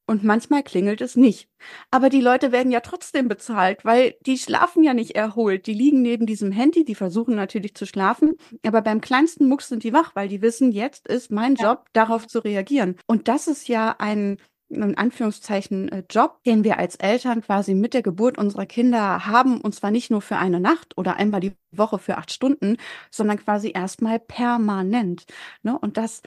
Und 0.08 0.22
manchmal 0.22 0.62
klingelt 0.62 1.00
es 1.00 1.16
nicht. 1.16 1.48
Aber 1.90 2.10
die 2.10 2.20
Leute 2.20 2.52
werden 2.52 2.70
ja 2.70 2.78
trotzdem 2.80 3.26
bezahlt, 3.26 3.84
weil 3.84 4.14
die 4.24 4.38
schlafen 4.38 4.84
ja 4.84 4.94
nicht 4.94 5.16
erholt. 5.16 5.66
Die 5.66 5.74
liegen 5.74 6.00
neben 6.00 6.26
diesem 6.26 6.52
Handy, 6.52 6.84
die 6.84 6.94
versuchen 6.94 7.34
natürlich 7.34 7.74
zu 7.74 7.86
schlafen, 7.86 8.36
aber 8.64 8.82
beim 8.82 9.00
kleinsten 9.00 9.48
Mucks 9.48 9.68
sind 9.68 9.82
die 9.82 9.92
wach, 9.92 10.14
weil 10.14 10.28
die 10.28 10.42
wissen, 10.42 10.70
jetzt 10.70 11.08
ist 11.08 11.32
mein 11.32 11.56
Job, 11.56 11.86
darauf 11.92 12.28
zu 12.28 12.38
reagieren. 12.38 12.96
Und 13.06 13.26
das 13.26 13.48
ist 13.48 13.68
ja 13.68 13.96
ein 13.98 14.38
in 14.68 14.96
Anführungszeichen 14.96 15.88
äh, 15.90 16.02
Job, 16.10 16.42
den 16.44 16.64
wir 16.64 16.78
als 16.78 16.96
Eltern 16.96 17.42
quasi 17.42 17.74
mit 17.74 17.94
der 17.94 18.02
Geburt 18.02 18.36
unserer 18.36 18.66
Kinder 18.66 19.26
haben, 19.26 19.60
und 19.60 19.74
zwar 19.74 19.90
nicht 19.90 20.10
nur 20.10 20.20
für 20.20 20.36
eine 20.36 20.60
Nacht 20.60 20.96
oder 20.98 21.16
einmal 21.16 21.40
die 21.40 21.52
Woche 21.70 21.98
für 21.98 22.18
acht 22.18 22.32
Stunden, 22.32 22.76
sondern 23.10 23.38
quasi 23.38 23.70
erstmal 23.72 24.18
permanent. 24.18 25.24
Ne? 25.62 25.78
Und 25.78 25.96
das 25.96 26.22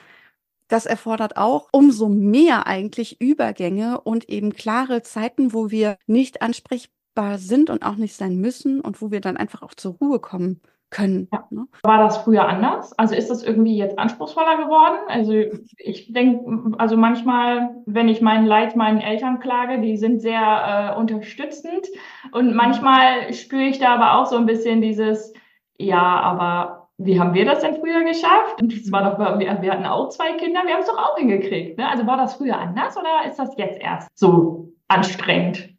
das 0.70 0.86
erfordert 0.86 1.36
auch 1.36 1.68
umso 1.72 2.08
mehr 2.08 2.66
eigentlich 2.68 3.20
Übergänge 3.20 4.00
und 4.02 4.30
eben 4.30 4.54
klare 4.54 5.02
Zeiten, 5.02 5.54
wo 5.54 5.72
wir 5.72 5.98
nicht 6.08 6.42
ansprechbar 6.42 7.38
sind 7.38 7.70
und 7.70 7.84
auch 7.84 7.96
nicht 7.96 8.16
sein 8.16 8.38
müssen 8.38 8.80
und 8.80 9.02
wo 9.02 9.12
wir 9.12 9.20
dann 9.20 9.36
einfach 9.36 9.62
auch 9.62 9.74
zur 9.74 9.96
Ruhe 9.96 10.20
kommen 10.20 10.62
können. 10.90 11.28
Ja. 11.32 11.46
Ne? 11.50 11.68
War 11.84 12.00
das 12.00 12.18
früher 12.20 12.48
anders? 12.48 12.98
Also 12.98 13.16
ist 13.16 13.30
das 13.30 13.44
irgendwie 13.44 13.78
jetzt 13.78 14.00
anspruchsvoller 14.00 14.58
geworden? 14.58 14.98
Also 15.08 15.34
ich 15.78 16.12
denke, 16.14 16.78
also 16.78 16.98
manchmal, 16.98 17.76
wenn 17.86 18.10
ich 18.10 18.22
mein 18.22 18.46
Leid 18.46 18.76
meinen 18.76 19.02
Eltern 19.02 19.40
klage, 19.40 19.82
die 19.82 19.98
sind 19.98 20.22
sehr 20.22 20.94
äh, 20.96 21.00
unterstützend 21.00 21.88
und 22.32 22.56
manchmal 22.56 23.34
spüre 23.34 23.64
ich 23.64 23.80
da 23.80 23.96
aber 23.96 24.20
auch 24.20 24.26
so 24.26 24.38
ein 24.38 24.46
bisschen 24.46 24.82
dieses, 24.82 25.34
ja, 25.78 26.02
aber 26.02 26.79
wie 27.00 27.20
haben 27.20 27.34
wir 27.34 27.46
das 27.46 27.62
denn 27.62 27.76
früher 27.76 28.04
geschafft? 28.04 28.62
Und 28.62 28.78
das 28.78 28.92
war 28.92 29.10
doch, 29.10 29.40
wir, 29.40 29.50
hatten 29.50 29.86
auch 29.86 30.10
zwei 30.10 30.34
Kinder, 30.34 30.62
wir 30.66 30.74
haben 30.74 30.82
es 30.82 30.88
doch 30.88 30.98
auch 30.98 31.18
hingekriegt. 31.18 31.78
Ne? 31.78 31.90
Also 31.90 32.06
war 32.06 32.18
das 32.18 32.36
früher 32.36 32.58
anders 32.58 32.98
oder 32.98 33.26
ist 33.26 33.40
das 33.40 33.56
jetzt 33.58 33.80
erst 33.80 34.10
so 34.16 34.74
anstrengend? 34.90 35.70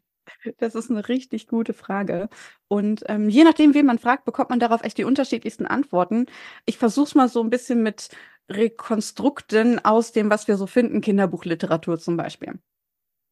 Das 0.57 0.73
ist 0.73 0.89
eine 0.89 1.07
richtig 1.07 1.47
gute 1.47 1.73
Frage. 1.73 2.27
Und 2.67 3.03
ähm, 3.07 3.29
je 3.29 3.43
nachdem, 3.43 3.75
wen 3.75 3.85
man 3.85 3.99
fragt, 3.99 4.25
bekommt 4.25 4.49
man 4.49 4.59
darauf 4.59 4.83
echt 4.83 4.97
die 4.97 5.03
unterschiedlichsten 5.03 5.67
Antworten. 5.67 6.25
Ich 6.65 6.79
versuche 6.79 7.05
es 7.05 7.15
mal 7.15 7.29
so 7.29 7.43
ein 7.43 7.51
bisschen 7.51 7.83
mit 7.83 8.09
Rekonstrukten 8.49 9.83
aus 9.85 10.13
dem, 10.13 10.31
was 10.31 10.47
wir 10.47 10.57
so 10.57 10.65
finden, 10.65 11.01
Kinderbuchliteratur 11.01 11.99
zum 11.99 12.17
Beispiel. 12.17 12.55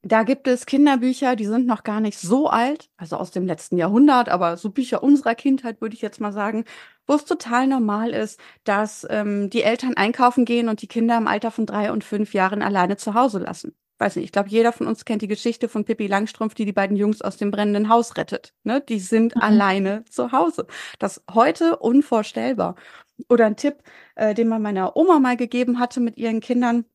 Da 0.01 0.23
gibt 0.23 0.47
es 0.47 0.65
Kinderbücher, 0.65 1.35
die 1.35 1.45
sind 1.45 1.67
noch 1.67 1.83
gar 1.83 1.99
nicht 1.99 2.17
so 2.17 2.47
alt, 2.49 2.89
also 2.95 3.17
aus 3.17 3.31
dem 3.31 3.45
letzten 3.45 3.77
Jahrhundert, 3.77 4.29
aber 4.29 4.55
so 4.55 4.69
Bücher 4.69 5.03
unserer 5.03 5.35
Kindheit, 5.35 5.81
würde 5.81 5.95
ich 5.95 6.01
jetzt 6.01 6.21
mal 6.21 6.31
sagen, 6.31 6.63
wo 7.05 7.15
es 7.15 7.25
total 7.25 7.67
normal 7.67 8.11
ist, 8.11 8.39
dass 8.63 9.05
ähm, 9.09 9.49
die 9.49 9.63
Eltern 9.63 9.97
einkaufen 9.97 10.45
gehen 10.45 10.69
und 10.69 10.81
die 10.81 10.87
Kinder 10.87 11.17
im 11.17 11.27
Alter 11.27 11.51
von 11.51 11.65
drei 11.65 11.91
und 11.91 12.03
fünf 12.05 12.33
Jahren 12.33 12.61
alleine 12.61 12.95
zu 12.95 13.13
Hause 13.13 13.39
lassen 13.39 13.75
weiß 13.99 14.15
nicht, 14.15 14.25
ich 14.25 14.31
glaube, 14.31 14.49
jeder 14.49 14.71
von 14.71 14.87
uns 14.87 15.05
kennt 15.05 15.21
die 15.21 15.27
Geschichte 15.27 15.67
von 15.69 15.85
Pippi 15.85 16.07
Langstrumpf, 16.07 16.55
die 16.55 16.65
die 16.65 16.73
beiden 16.73 16.97
Jungs 16.97 17.21
aus 17.21 17.37
dem 17.37 17.51
brennenden 17.51 17.89
Haus 17.89 18.17
rettet. 18.17 18.53
Ne? 18.63 18.81
Die 18.81 18.99
sind 18.99 19.35
mhm. 19.35 19.41
alleine 19.41 20.05
zu 20.05 20.31
Hause. 20.31 20.67
Das 20.99 21.23
heute 21.33 21.77
unvorstellbar. 21.77 22.75
Oder 23.27 23.45
ein 23.45 23.57
Tipp, 23.57 23.83
äh, 24.15 24.33
den 24.33 24.47
man 24.47 24.61
meiner 24.61 24.95
Oma 24.95 25.19
mal 25.19 25.35
gegeben 25.35 25.79
hatte 25.79 25.99
mit 25.99 26.17
ihren 26.17 26.39
Kindern 26.39 26.85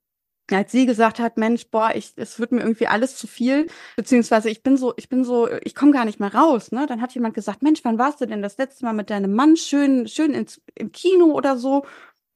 als 0.51 0.73
sie 0.73 0.87
gesagt 0.87 1.19
hat, 1.19 1.37
Mensch, 1.39 1.69
boah, 1.71 1.93
ich, 1.95 2.13
es 2.17 2.39
wird 2.39 2.53
mir 2.53 2.61
irgendwie 2.61 2.87
alles 2.87 3.17
zu 3.17 3.27
viel, 3.27 3.67
beziehungsweise 3.97 4.51
ich 4.51 4.63
bin 4.63 4.77
so, 4.77 4.93
ich 4.97 5.09
bin 5.09 5.25
so, 5.25 5.49
ich 5.63 5.75
komme 5.75 5.93
gar 5.93 6.05
nicht 6.05 6.21
mehr 6.21 6.35
raus, 6.35 6.71
ne? 6.73 6.87
Dann 6.87 7.01
hat 7.01 7.15
jemand 7.15 7.35
gesagt, 7.35 7.63
Mensch, 7.63 7.81
wann 7.85 7.99
warst 7.99 8.21
du 8.21 8.27
denn 8.27 8.43
das 8.43 8.59
letzte 8.59 8.85
Mal 8.85 8.93
mit 8.93 9.11
deinem 9.11 9.35
Mann 9.35 9.57
schön, 9.57 10.07
schön 10.07 10.33
ins, 10.35 10.61
im 10.75 10.93
Kino 10.93 11.27
oder 11.27 11.57
so? 11.57 11.85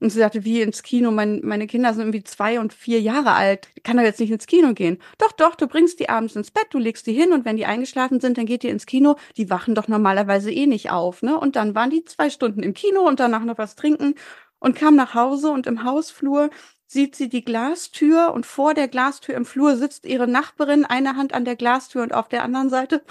Und 0.01 0.11
sie 0.11 0.21
sagte, 0.21 0.45
wie 0.45 0.63
ins 0.63 0.85
Kino? 0.85 1.11
Mein, 1.11 1.41
meine 1.45 1.67
Kinder 1.67 1.93
sind 1.93 2.03
irgendwie 2.03 2.23
zwei 2.23 2.61
und 2.61 2.73
vier 2.73 3.01
Jahre 3.01 3.33
alt. 3.33 3.69
Ich 3.75 3.83
kann 3.83 3.97
doch 3.97 4.05
jetzt 4.05 4.21
nicht 4.21 4.31
ins 4.31 4.47
Kino 4.47 4.73
gehen. 4.73 4.99
Doch, 5.19 5.33
doch, 5.33 5.57
du 5.57 5.67
bringst 5.67 5.99
die 5.99 6.09
abends 6.09 6.37
ins 6.37 6.53
Bett, 6.53 6.69
du 6.71 6.79
legst 6.79 7.07
die 7.09 7.13
hin 7.13 7.33
und 7.33 7.45
wenn 7.45 7.57
die 7.57 7.67
eingeschlafen 7.67 8.21
sind, 8.21 8.39
dann 8.39 8.47
geht 8.47 8.63
ihr 8.63 8.71
ins 8.71 8.87
Kino. 8.87 9.17
Die 9.37 9.51
wachen 9.51 9.75
doch 9.75 9.89
normalerweise 9.89 10.53
eh 10.53 10.67
nicht 10.67 10.91
auf, 10.91 11.23
ne? 11.23 11.39
Und 11.39 11.57
dann 11.57 11.75
waren 11.75 11.91
die 11.91 12.05
zwei 12.05 12.31
Stunden 12.31 12.63
im 12.63 12.75
Kino 12.75 13.01
und 13.09 13.19
danach 13.19 13.45
noch 13.45 13.59
was 13.59 13.75
trinken 13.75 14.15
und 14.61 14.77
kam 14.77 14.95
nach 14.95 15.15
Hause 15.15 15.51
und 15.51 15.67
im 15.67 15.85
Hausflur 15.85 16.51
sieht 16.89 17.15
sie 17.15 17.29
die 17.29 17.45
Glastür 17.45 18.33
und 18.33 18.47
vor 18.47 18.75
der 18.75 18.89
Glastür 18.89 19.37
im 19.37 19.45
Flur 19.45 19.77
sitzt 19.77 20.07
ihre 20.07 20.27
Nachbarin, 20.27 20.85
eine 20.85 21.17
Hand 21.17 21.35
an 21.35 21.45
der 21.45 21.55
Glastür 21.55 22.03
und 22.03 22.15
auf 22.15 22.29
der 22.29 22.43
anderen 22.43 22.71
Seite 22.71 23.05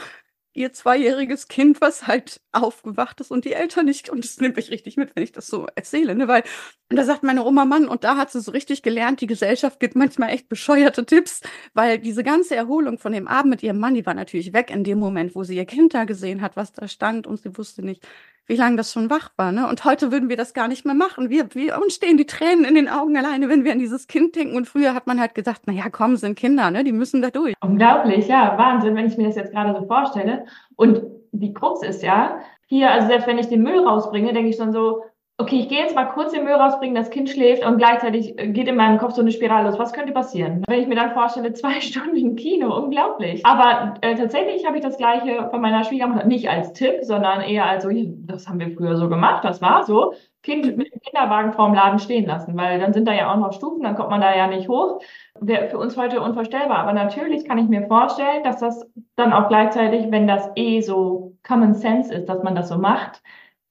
ihr 0.57 0.73
zweijähriges 0.73 1.47
Kind, 1.47 1.81
was 1.81 2.07
halt 2.07 2.41
aufgewacht 2.51 3.21
ist 3.21 3.29
und 3.29 3.45
die 3.45 3.53
Eltern 3.53 3.85
nicht. 3.85 4.09
Und 4.09 4.23
das 4.23 4.39
nimmt 4.39 4.55
mich 4.55 4.71
richtig 4.71 4.97
mit, 4.97 5.15
wenn 5.15 5.23
ich 5.23 5.31
das 5.31 5.45
so 5.47 5.67
erzähle, 5.75 6.15
ne? 6.15 6.27
Weil 6.27 6.43
da 6.89 7.03
sagt 7.05 7.21
meine 7.21 7.45
Oma 7.45 7.65
Mann, 7.65 7.87
und 7.87 8.03
da 8.03 8.17
hat 8.17 8.31
sie 8.31 8.41
so 8.41 8.51
richtig 8.51 8.81
gelernt, 8.81 9.21
die 9.21 9.27
Gesellschaft 9.27 9.79
gibt 9.79 9.95
manchmal 9.95 10.31
echt 10.31 10.49
bescheuerte 10.49 11.05
Tipps, 11.05 11.41
weil 11.73 11.99
diese 11.99 12.23
ganze 12.23 12.55
Erholung 12.55 12.97
von 12.97 13.11
dem 13.11 13.27
Abend 13.27 13.51
mit 13.51 13.63
ihrem 13.63 13.77
Mann, 13.77 13.93
die 13.93 14.05
war 14.05 14.15
natürlich 14.15 14.51
weg 14.53 14.71
in 14.71 14.83
dem 14.83 14.97
Moment, 14.97 15.35
wo 15.35 15.43
sie 15.43 15.55
ihr 15.55 15.65
Kind 15.65 15.93
da 15.93 16.05
gesehen 16.05 16.41
hat, 16.41 16.55
was 16.55 16.73
da 16.73 16.87
stand 16.87 17.27
und 17.27 17.39
sie 17.39 17.55
wusste 17.55 17.83
nicht, 17.85 18.07
wie 18.47 18.55
lange 18.55 18.77
das 18.77 18.91
schon 18.91 19.09
wach 19.09 19.29
war. 19.37 19.51
Ne? 19.51 19.67
Und 19.67 19.85
heute 19.85 20.11
würden 20.11 20.29
wir 20.29 20.37
das 20.37 20.53
gar 20.53 20.67
nicht 20.67 20.85
mehr 20.85 20.95
machen. 20.95 21.29
Wir, 21.29 21.53
wir 21.53 21.77
uns 21.81 21.95
stehen 21.95 22.17
die 22.17 22.25
Tränen 22.25 22.65
in 22.65 22.75
den 22.75 22.89
Augen 22.89 23.15
alleine, 23.17 23.49
wenn 23.49 23.63
wir 23.63 23.73
an 23.73 23.79
dieses 23.79 24.07
Kind 24.07 24.35
denken. 24.35 24.55
Und 24.55 24.67
früher 24.67 24.93
hat 24.93 25.05
man 25.05 25.19
halt 25.19 25.35
gesagt, 25.35 25.63
na 25.65 25.73
ja, 25.73 25.89
komm, 25.89 26.15
sind 26.15 26.39
Kinder, 26.39 26.71
ne? 26.71 26.83
die 26.83 26.93
müssen 26.93 27.21
da 27.21 27.29
durch. 27.29 27.53
Unglaublich, 27.61 28.27
ja, 28.27 28.57
Wahnsinn, 28.57 28.95
wenn 28.95 29.07
ich 29.07 29.17
mir 29.17 29.27
das 29.27 29.35
jetzt 29.35 29.51
gerade 29.51 29.77
so 29.77 29.85
vorstelle. 29.85 30.45
Und 30.75 31.03
die 31.31 31.53
Krux 31.53 31.83
ist 31.83 32.01
ja, 32.01 32.39
hier, 32.67 32.89
also 32.91 33.07
selbst 33.07 33.27
wenn 33.27 33.37
ich 33.37 33.47
den 33.47 33.63
Müll 33.63 33.79
rausbringe, 33.79 34.33
denke 34.33 34.49
ich 34.49 34.55
schon 34.55 34.71
so, 34.71 35.03
okay, 35.39 35.59
ich 35.59 35.69
gehe 35.69 35.79
jetzt 35.79 35.95
mal 35.95 36.05
kurz 36.05 36.31
den 36.31 36.43
Müll 36.43 36.53
rausbringen, 36.53 36.95
das 36.95 37.11
Kind 37.11 37.29
schläft 37.29 37.63
und 37.63 37.77
gleichzeitig 37.77 38.39
äh, 38.39 38.47
geht 38.47 38.67
in 38.67 38.75
meinem 38.75 38.97
Kopf 38.97 39.13
so 39.13 39.21
eine 39.21 39.31
Spirale 39.31 39.69
los. 39.69 39.77
Was 39.77 39.93
könnte 39.93 40.11
passieren? 40.11 40.63
Wenn 40.67 40.81
ich 40.81 40.87
mir 40.87 40.95
dann 40.95 41.13
vorstelle, 41.13 41.53
zwei 41.53 41.79
Stunden 41.79 42.15
im 42.15 42.35
Kino, 42.35 42.75
unglaublich. 42.75 43.45
Aber 43.45 43.93
äh, 44.01 44.15
tatsächlich 44.15 44.65
habe 44.65 44.77
ich 44.77 44.83
das 44.83 44.97
Gleiche 44.97 45.47
von 45.51 45.61
meiner 45.61 45.83
Schwiegermutter, 45.83 46.25
nicht 46.25 46.49
als 46.49 46.73
Tipp, 46.73 47.03
sondern 47.03 47.41
eher 47.41 47.65
als 47.67 47.83
so, 47.83 47.89
das 47.91 48.49
haben 48.49 48.59
wir 48.59 48.71
früher 48.71 48.97
so 48.97 49.09
gemacht, 49.09 49.43
das 49.43 49.61
war 49.61 49.83
so. 49.83 50.13
Kind 50.41 50.77
mit 50.77 50.93
dem 50.93 51.01
Kinderwagen 51.01 51.51
vorm 51.51 51.73
Laden 51.73 51.99
stehen 51.99 52.25
lassen, 52.25 52.55
weil 52.55 52.79
dann 52.79 52.93
sind 52.93 53.05
da 53.05 53.13
ja 53.13 53.31
auch 53.31 53.37
noch 53.37 53.51
Stufen, 53.51 53.83
dann 53.83 53.95
kommt 53.95 54.11
man 54.11 54.21
da 54.21 54.33
ja 54.33 54.47
nicht 54.47 54.69
hoch. 54.69 55.01
Wäre 55.39 55.67
für 55.67 55.77
uns 55.77 55.97
heute 55.97 56.21
unvorstellbar. 56.21 56.77
Aber 56.77 56.93
natürlich 56.93 57.45
kann 57.45 57.57
ich 57.57 57.67
mir 57.67 57.85
vorstellen, 57.87 58.43
dass 58.43 58.59
das 58.59 58.89
dann 59.17 59.33
auch 59.33 59.49
gleichzeitig, 59.49 60.09
wenn 60.09 60.25
das 60.25 60.49
eh 60.55 60.79
so 60.81 61.33
Common 61.45 61.73
Sense 61.73 62.13
ist, 62.13 62.29
dass 62.29 62.43
man 62.43 62.55
das 62.55 62.69
so 62.69 62.77
macht, 62.77 63.21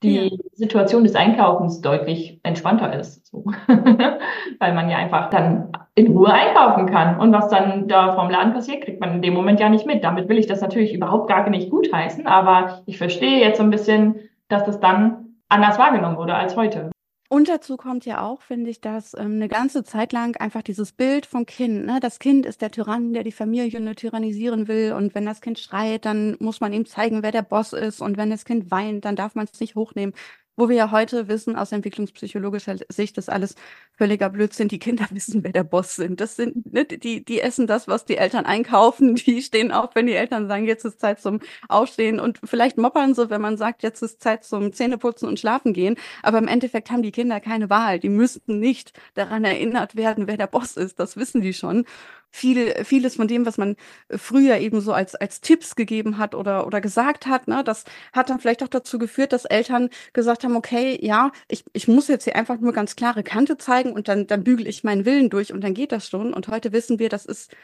die 0.02 0.28
ja. 0.28 0.36
Situation 0.52 1.04
des 1.04 1.14
Einkaufens 1.14 1.80
deutlich 1.80 2.40
entspannter 2.42 2.92
ist. 2.98 3.26
So. 3.26 3.44
Weil 4.58 4.74
man 4.74 4.90
ja 4.90 4.98
einfach 4.98 5.30
dann 5.30 5.72
in 5.94 6.08
Ruhe 6.08 6.32
einkaufen 6.32 6.86
kann. 6.86 7.18
Und 7.18 7.32
was 7.32 7.48
dann 7.48 7.88
da 7.88 8.14
vom 8.14 8.30
Laden 8.30 8.52
passiert, 8.52 8.84
kriegt 8.84 9.00
man 9.00 9.14
in 9.14 9.22
dem 9.22 9.34
Moment 9.34 9.60
ja 9.60 9.68
nicht 9.68 9.86
mit. 9.86 10.04
Damit 10.04 10.28
will 10.28 10.38
ich 10.38 10.46
das 10.46 10.60
natürlich 10.60 10.92
überhaupt 10.92 11.28
gar 11.28 11.48
nicht 11.48 11.70
gutheißen, 11.70 12.26
aber 12.26 12.82
ich 12.86 12.98
verstehe 12.98 13.40
jetzt 13.40 13.58
so 13.58 13.62
ein 13.62 13.70
bisschen, 13.70 14.16
dass 14.48 14.64
das 14.64 14.80
dann 14.80 15.36
anders 15.48 15.78
wahrgenommen 15.78 16.16
wurde 16.16 16.34
als 16.34 16.56
heute. 16.56 16.90
Und 17.28 17.48
dazu 17.48 17.76
kommt 17.76 18.06
ja 18.06 18.22
auch, 18.22 18.42
finde 18.42 18.70
ich, 18.70 18.80
dass 18.80 19.14
ähm, 19.14 19.34
eine 19.34 19.48
ganze 19.48 19.82
Zeit 19.84 20.12
lang 20.12 20.36
einfach 20.36 20.62
dieses 20.62 20.92
Bild 20.92 21.26
vom 21.26 21.44
Kind, 21.46 21.86
ne? 21.86 21.98
das 22.00 22.18
Kind 22.18 22.46
ist 22.46 22.62
der 22.62 22.70
Tyrann, 22.70 23.12
der 23.12 23.24
die 23.24 23.32
Familie 23.32 23.80
nur 23.80 23.94
tyrannisieren 23.94 24.68
will 24.68 24.92
und 24.92 25.14
wenn 25.14 25.26
das 25.26 25.40
Kind 25.40 25.58
schreit, 25.58 26.04
dann 26.04 26.36
muss 26.38 26.60
man 26.60 26.72
ihm 26.72 26.86
zeigen, 26.86 27.22
wer 27.22 27.32
der 27.32 27.42
Boss 27.42 27.72
ist 27.72 28.00
und 28.00 28.16
wenn 28.16 28.30
das 28.30 28.44
Kind 28.44 28.70
weint, 28.70 29.04
dann 29.04 29.16
darf 29.16 29.34
man 29.34 29.46
es 29.50 29.58
nicht 29.60 29.74
hochnehmen 29.74 30.14
wo 30.56 30.68
wir 30.68 30.76
ja 30.76 30.90
heute 30.90 31.28
wissen, 31.28 31.56
aus 31.56 31.72
entwicklungspsychologischer 31.72 32.76
Sicht, 32.88 33.16
dass 33.18 33.28
alles 33.28 33.54
völliger 33.92 34.30
Blödsinn. 34.30 34.68
Die 34.68 34.78
Kinder 34.78 35.06
wissen, 35.10 35.44
wer 35.44 35.52
der 35.52 35.64
Boss 35.64 35.96
sind. 35.96 36.20
Das 36.20 36.36
sind, 36.36 36.72
ne, 36.72 36.84
die, 36.84 37.24
die 37.24 37.40
essen 37.40 37.66
das, 37.66 37.88
was 37.88 38.04
die 38.04 38.16
Eltern 38.16 38.46
einkaufen. 38.46 39.14
Die 39.16 39.42
stehen 39.42 39.72
auf, 39.72 39.94
wenn 39.94 40.06
die 40.06 40.14
Eltern 40.14 40.48
sagen, 40.48 40.66
jetzt 40.66 40.84
ist 40.84 41.00
Zeit 41.00 41.20
zum 41.20 41.40
Aufstehen. 41.68 42.20
Und 42.20 42.40
vielleicht 42.44 42.78
moppern 42.78 43.14
sie, 43.14 43.30
wenn 43.30 43.40
man 43.40 43.56
sagt, 43.56 43.82
jetzt 43.82 44.02
ist 44.02 44.22
Zeit 44.22 44.44
zum 44.44 44.72
Zähneputzen 44.72 45.28
und 45.28 45.38
Schlafen 45.38 45.72
gehen. 45.72 45.96
Aber 46.22 46.38
im 46.38 46.48
Endeffekt 46.48 46.90
haben 46.90 47.02
die 47.02 47.12
Kinder 47.12 47.40
keine 47.40 47.70
Wahl. 47.70 47.98
Die 47.98 48.08
müssten 48.08 48.58
nicht 48.58 48.92
daran 49.14 49.44
erinnert 49.44 49.96
werden, 49.96 50.26
wer 50.26 50.36
der 50.36 50.46
Boss 50.46 50.76
ist. 50.76 50.98
Das 50.98 51.16
wissen 51.16 51.40
die 51.40 51.54
schon 51.54 51.84
viel, 52.30 52.84
vieles 52.84 53.16
von 53.16 53.28
dem, 53.28 53.46
was 53.46 53.58
man 53.58 53.76
früher 54.10 54.58
eben 54.58 54.80
so 54.80 54.92
als, 54.92 55.14
als 55.14 55.40
Tipps 55.40 55.74
gegeben 55.76 56.18
hat 56.18 56.34
oder, 56.34 56.66
oder 56.66 56.80
gesagt 56.80 57.26
hat, 57.26 57.48
ne, 57.48 57.64
das 57.64 57.84
hat 58.12 58.30
dann 58.30 58.40
vielleicht 58.40 58.62
auch 58.62 58.68
dazu 58.68 58.98
geführt, 58.98 59.32
dass 59.32 59.44
Eltern 59.44 59.88
gesagt 60.12 60.44
haben, 60.44 60.56
okay, 60.56 60.98
ja, 61.02 61.32
ich, 61.48 61.64
ich 61.72 61.88
muss 61.88 62.08
jetzt 62.08 62.24
hier 62.24 62.36
einfach 62.36 62.58
nur 62.60 62.72
ganz 62.72 62.96
klare 62.96 63.22
Kante 63.22 63.56
zeigen 63.56 63.92
und 63.92 64.08
dann, 64.08 64.26
dann 64.26 64.44
bügel 64.44 64.66
ich 64.66 64.84
meinen 64.84 65.04
Willen 65.04 65.30
durch 65.30 65.52
und 65.52 65.62
dann 65.62 65.74
geht 65.74 65.92
das 65.92 66.08
schon. 66.08 66.34
Und 66.34 66.48
heute 66.48 66.72
wissen 66.72 66.98
wir, 66.98 67.08
das 67.08 67.26
ist, 67.26 67.54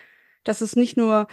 das 0.44 0.62
ist 0.62 0.76
nicht 0.76 0.96
nur 0.96 1.28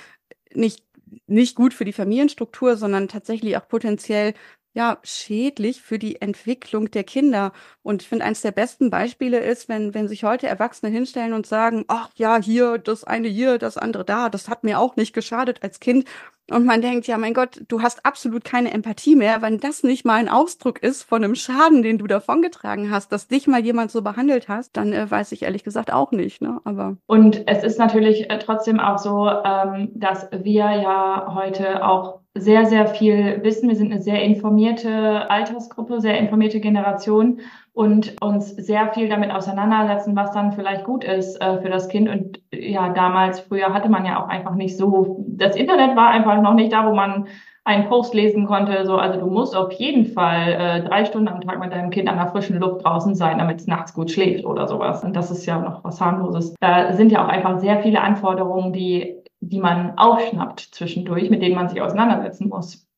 nicht, 0.54 0.84
nicht 1.28 1.56
gut 1.56 1.74
für 1.74 1.86
die 1.86 1.94
Familienstruktur, 1.94 2.78
sondern 2.78 3.08
tatsächlich 3.08 3.58
auch 3.58 3.68
potenziell 3.68 4.34
ja, 4.80 4.98
schädlich 5.04 5.82
für 5.82 6.00
die 6.00 6.22
Entwicklung 6.22 6.90
der 6.90 7.04
Kinder. 7.04 7.52
Und 7.84 8.02
ich 8.02 8.08
finde, 8.08 8.24
eines 8.24 8.40
der 8.40 8.54
besten 8.54 8.90
Beispiele 8.90 9.40
ist, 9.40 9.68
wenn, 9.68 9.94
wenn 9.94 10.08
sich 10.08 10.24
heute 10.24 10.48
Erwachsene 10.48 10.90
hinstellen 10.90 11.34
und 11.34 11.46
sagen, 11.46 11.84
ach 11.90 12.10
ja, 12.16 12.38
hier, 12.42 12.78
das 12.78 13.04
eine 13.04 13.28
hier, 13.28 13.58
das 13.58 13.78
andere 13.78 14.06
da, 14.06 14.30
das 14.30 14.48
hat 14.48 14.64
mir 14.64 14.80
auch 14.80 14.96
nicht 14.96 15.12
geschadet 15.12 15.64
als 15.64 15.82
Kind. 15.82 16.06
Und 16.52 16.66
man 16.66 16.82
denkt, 16.82 17.08
ja, 17.08 17.18
mein 17.18 17.34
Gott, 17.34 17.62
du 17.68 17.82
hast 17.82 18.06
absolut 18.06 18.44
keine 18.44 18.72
Empathie 18.72 19.16
mehr, 19.16 19.42
wenn 19.42 19.60
das 19.60 19.84
nicht 19.84 20.06
mal 20.06 20.16
ein 20.16 20.30
Ausdruck 20.30 20.82
ist 20.82 21.04
von 21.04 21.24
einem 21.24 21.36
Schaden, 21.36 21.84
den 21.84 21.98
du 21.98 22.08
davongetragen 22.08 22.92
hast, 22.92 23.12
dass 23.12 23.28
dich 23.28 23.48
mal 23.48 23.64
jemand 23.64 23.92
so 23.92 24.02
behandelt 24.02 24.50
hast, 24.50 24.78
dann 24.78 24.94
äh, 24.94 25.10
weiß 25.10 25.32
ich 25.32 25.44
ehrlich 25.44 25.64
gesagt 25.64 25.94
auch 25.94 26.12
nicht. 26.12 26.42
Ne? 26.42 26.60
Aber 26.64 26.98
und 27.08 27.44
es 27.48 27.64
ist 27.64 27.80
natürlich 27.80 28.30
äh, 28.30 28.40
trotzdem 28.40 28.80
auch 28.80 28.98
so, 28.98 29.30
ähm, 29.30 29.90
dass 29.94 30.28
wir 30.32 30.72
ja 30.72 31.34
heute 31.36 31.86
auch 31.86 32.20
sehr, 32.36 32.66
sehr 32.66 32.88
viel 32.88 33.40
wissen. 33.44 33.70
Wir 33.70 33.76
sind 33.76 33.92
eine 33.92 34.02
sehr 34.02 34.22
informierte 34.22 35.30
Altersgruppe, 35.30 36.00
sehr 36.00 36.18
informierte 36.20 36.60
Generation 36.60 37.42
und 37.74 38.16
uns 38.22 38.50
sehr 38.50 38.94
viel 38.94 39.10
damit 39.10 39.32
auseinandersetzen, 39.32 40.16
was 40.16 40.32
dann 40.32 40.52
vielleicht 40.52 40.84
gut 40.84 41.04
ist 41.04 41.42
äh, 41.42 41.62
für 41.62 41.70
das 41.70 41.88
Kind. 41.88 42.10
Und 42.10 42.42
ja, 42.52 42.90
damals, 42.90 43.40
früher 43.42 43.74
hatte 43.74 43.90
man 43.90 44.06
ja 44.06 44.24
auch 44.24 44.28
einfach 44.28 44.56
nicht 44.56 44.78
so, 44.78 45.24
das 45.28 45.56
Internet 45.56 45.96
war 45.96 46.10
einfach 46.10 46.42
noch 46.42 46.54
nicht 46.54 46.74
da, 46.74 46.90
wo 46.90 46.96
man 46.96 47.28
einen 47.64 47.88
Post 47.88 48.14
lesen 48.14 48.48
konnte. 48.48 48.86
So, 48.86 48.98
also 48.98 49.20
du 49.20 49.28
musst 49.28 49.56
auf 49.56 49.72
jeden 49.74 50.06
Fall 50.06 50.54
äh, 50.54 50.84
drei 50.88 51.06
Stunden 51.06 51.28
am 51.28 51.42
Tag 51.42 51.60
mit 51.60 51.72
deinem 51.72 51.92
Kind 51.92 52.10
an 52.10 52.18
der 52.18 52.28
frischen 52.28 52.60
Luft 52.60 52.84
draußen 52.84 53.16
sein, 53.16 53.38
damit 53.38 53.60
es 53.60 53.68
nachts 53.68 53.94
gut 53.94 54.12
schläft 54.12 54.46
oder 54.46 54.68
sowas. 54.68 55.04
Und 55.04 55.16
das 55.16 55.30
ist 55.30 55.46
ja 55.46 55.60
noch 55.60 55.84
was 55.84 56.02
harmloses. 56.02 56.56
Da 56.60 56.94
sind 56.94 57.12
ja 57.12 57.24
auch 57.24 57.30
einfach 57.30 57.60
sehr 57.60 57.82
viele 57.82 58.02
Anforderungen, 58.02 58.74
die 58.74 59.20
die 59.42 59.60
man 59.60 59.98
aufschnappt 59.98 60.60
zwischendurch, 60.60 61.30
mit 61.30 61.42
denen 61.42 61.56
man 61.56 61.70
sich 61.70 61.82
auseinandersetzen 61.82 62.50
muss. 62.50 62.89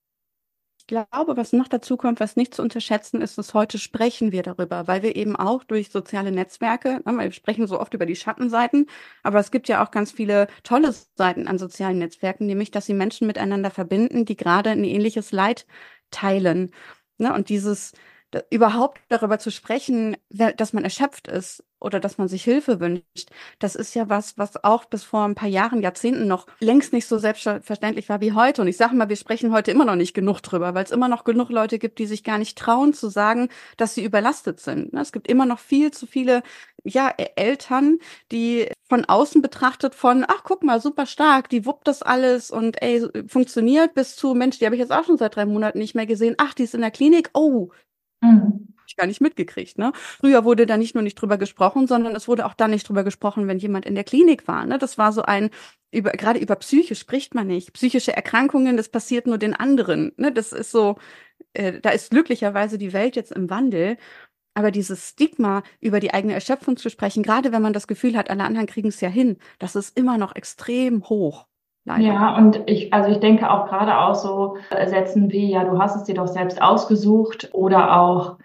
Glaube, 0.91 1.37
was 1.37 1.53
noch 1.53 1.69
dazu 1.69 1.95
kommt, 1.95 2.19
was 2.19 2.35
nicht 2.35 2.53
zu 2.53 2.61
unterschätzen 2.61 3.21
ist, 3.21 3.37
dass 3.37 3.53
heute 3.53 3.77
sprechen 3.77 4.33
wir 4.33 4.43
darüber, 4.43 4.87
weil 4.87 5.03
wir 5.03 5.15
eben 5.15 5.37
auch 5.37 5.63
durch 5.63 5.89
soziale 5.89 6.31
Netzwerke, 6.33 7.01
ne, 7.05 7.17
wir 7.17 7.31
sprechen 7.31 7.65
so 7.65 7.79
oft 7.79 7.93
über 7.93 8.05
die 8.05 8.17
Schattenseiten, 8.17 8.87
aber 9.23 9.39
es 9.39 9.51
gibt 9.51 9.69
ja 9.69 9.83
auch 9.83 9.91
ganz 9.91 10.11
viele 10.11 10.47
tolle 10.63 10.93
Seiten 11.15 11.47
an 11.47 11.57
sozialen 11.57 11.99
Netzwerken, 11.99 12.45
nämlich, 12.45 12.71
dass 12.71 12.85
sie 12.87 12.93
Menschen 12.93 13.25
miteinander 13.27 13.71
verbinden, 13.71 14.25
die 14.25 14.35
gerade 14.35 14.71
ein 14.71 14.83
ähnliches 14.83 15.31
Leid 15.31 15.65
teilen. 16.11 16.71
Ne? 17.17 17.33
Und 17.33 17.47
dieses, 17.47 17.93
überhaupt 18.49 19.01
darüber 19.09 19.39
zu 19.39 19.51
sprechen, 19.51 20.17
dass 20.29 20.73
man 20.73 20.83
erschöpft 20.83 21.27
ist 21.27 21.63
oder 21.81 21.99
dass 21.99 22.17
man 22.17 22.27
sich 22.27 22.43
Hilfe 22.43 22.79
wünscht, 22.79 23.31
das 23.59 23.75
ist 23.75 23.95
ja 23.95 24.07
was, 24.07 24.37
was 24.37 24.63
auch 24.63 24.85
bis 24.85 25.03
vor 25.03 25.25
ein 25.25 25.35
paar 25.35 25.49
Jahren, 25.49 25.81
Jahrzehnten 25.81 26.27
noch 26.27 26.45
längst 26.59 26.93
nicht 26.93 27.07
so 27.07 27.17
selbstverständlich 27.17 28.07
war 28.07 28.21
wie 28.21 28.33
heute. 28.33 28.61
Und 28.61 28.67
ich 28.67 28.77
sage 28.77 28.95
mal, 28.95 29.09
wir 29.09 29.15
sprechen 29.15 29.51
heute 29.51 29.71
immer 29.71 29.85
noch 29.85 29.95
nicht 29.95 30.13
genug 30.13 30.41
drüber, 30.41 30.75
weil 30.75 30.83
es 30.83 30.91
immer 30.91 31.07
noch 31.07 31.23
genug 31.23 31.49
Leute 31.49 31.79
gibt, 31.79 31.99
die 31.99 32.05
sich 32.05 32.23
gar 32.23 32.37
nicht 32.37 32.57
trauen 32.57 32.93
zu 32.93 33.09
sagen, 33.09 33.49
dass 33.77 33.95
sie 33.95 34.03
überlastet 34.03 34.59
sind. 34.59 34.93
Ne? 34.93 35.01
Es 35.01 35.11
gibt 35.11 35.27
immer 35.27 35.45
noch 35.45 35.59
viel 35.59 35.91
zu 35.91 36.05
viele 36.05 36.43
ja, 36.83 37.13
e-, 37.17 37.29
Eltern, 37.35 37.97
die 38.31 38.69
von 38.87 39.05
außen 39.05 39.41
betrachtet 39.41 39.95
von, 39.95 40.23
ach, 40.27 40.43
guck 40.43 40.63
mal, 40.63 40.81
super 40.81 41.05
stark, 41.05 41.49
die 41.49 41.65
wuppt 41.65 41.87
das 41.87 42.03
alles 42.03 42.51
und 42.51 42.81
ey, 42.81 43.07
funktioniert 43.27 43.93
bis 43.93 44.15
zu, 44.15 44.33
Mensch, 44.35 44.59
die 44.59 44.65
habe 44.65 44.75
ich 44.75 44.81
jetzt 44.81 44.91
auch 44.91 45.05
schon 45.05 45.17
seit 45.17 45.35
drei 45.35 45.45
Monaten 45.45 45.79
nicht 45.79 45.95
mehr 45.95 46.05
gesehen. 46.05 46.35
Ach, 46.37 46.53
die 46.53 46.63
ist 46.63 46.75
in 46.75 46.81
der 46.81 46.91
Klinik. 46.91 47.29
Oh, 47.33 47.69
Mhm. 48.21 48.67
Ich 48.87 48.95
gar 48.97 49.07
nicht 49.07 49.21
mitgekriegt. 49.21 49.77
Ne? 49.77 49.93
Früher 49.93 50.43
wurde 50.43 50.65
da 50.65 50.75
nicht 50.77 50.95
nur 50.95 51.03
nicht 51.03 51.15
drüber 51.15 51.37
gesprochen, 51.37 51.87
sondern 51.87 52.15
es 52.15 52.27
wurde 52.27 52.45
auch 52.45 52.53
dann 52.53 52.71
nicht 52.71 52.87
drüber 52.89 53.03
gesprochen, 53.03 53.47
wenn 53.47 53.57
jemand 53.57 53.85
in 53.85 53.95
der 53.95 54.03
Klinik 54.03 54.47
war. 54.47 54.65
Ne? 54.65 54.77
Das 54.79 54.97
war 54.97 55.13
so 55.13 55.21
ein, 55.21 55.49
über, 55.91 56.11
gerade 56.11 56.39
über 56.39 56.55
Psyche 56.57 56.95
spricht 56.95 57.33
man 57.33 57.47
nicht. 57.47 57.73
Psychische 57.73 58.13
Erkrankungen, 58.13 58.75
das 58.77 58.89
passiert 58.89 59.27
nur 59.27 59.37
den 59.37 59.53
anderen. 59.53 60.11
Ne? 60.17 60.31
Das 60.33 60.51
ist 60.51 60.71
so, 60.71 60.97
äh, 61.53 61.79
da 61.79 61.91
ist 61.91 62.11
glücklicherweise 62.11 62.77
die 62.77 62.93
Welt 62.93 63.15
jetzt 63.15 63.31
im 63.31 63.49
Wandel. 63.49 63.97
Aber 64.53 64.71
dieses 64.71 65.09
Stigma, 65.09 65.63
über 65.79 65.99
die 66.01 66.13
eigene 66.13 66.33
Erschöpfung 66.33 66.75
zu 66.77 66.89
sprechen, 66.89 67.23
gerade 67.23 67.51
wenn 67.53 67.61
man 67.61 67.73
das 67.73 67.87
Gefühl 67.87 68.17
hat, 68.17 68.29
alle 68.29 68.43
anderen 68.43 68.67
kriegen 68.67 68.89
es 68.89 68.99
ja 69.01 69.09
hin, 69.09 69.37
das 69.59 69.75
ist 69.77 69.97
immer 69.97 70.17
noch 70.17 70.35
extrem 70.35 71.07
hoch. 71.07 71.47
Leider. 71.85 72.03
Ja, 72.03 72.37
und 72.37 72.61
ich, 72.67 72.93
also 72.93 73.09
ich 73.09 73.19
denke 73.19 73.49
auch 73.49 73.67
gerade 73.67 73.97
auch 73.97 74.13
so 74.13 74.57
Sätzen 74.87 75.31
wie, 75.31 75.51
ja, 75.51 75.63
du 75.63 75.79
hast 75.79 75.95
es 75.95 76.03
dir 76.03 76.13
doch 76.15 76.27
selbst 76.27 76.61
ausgesucht 76.61 77.49
oder 77.53 77.99
auch, 77.99 78.37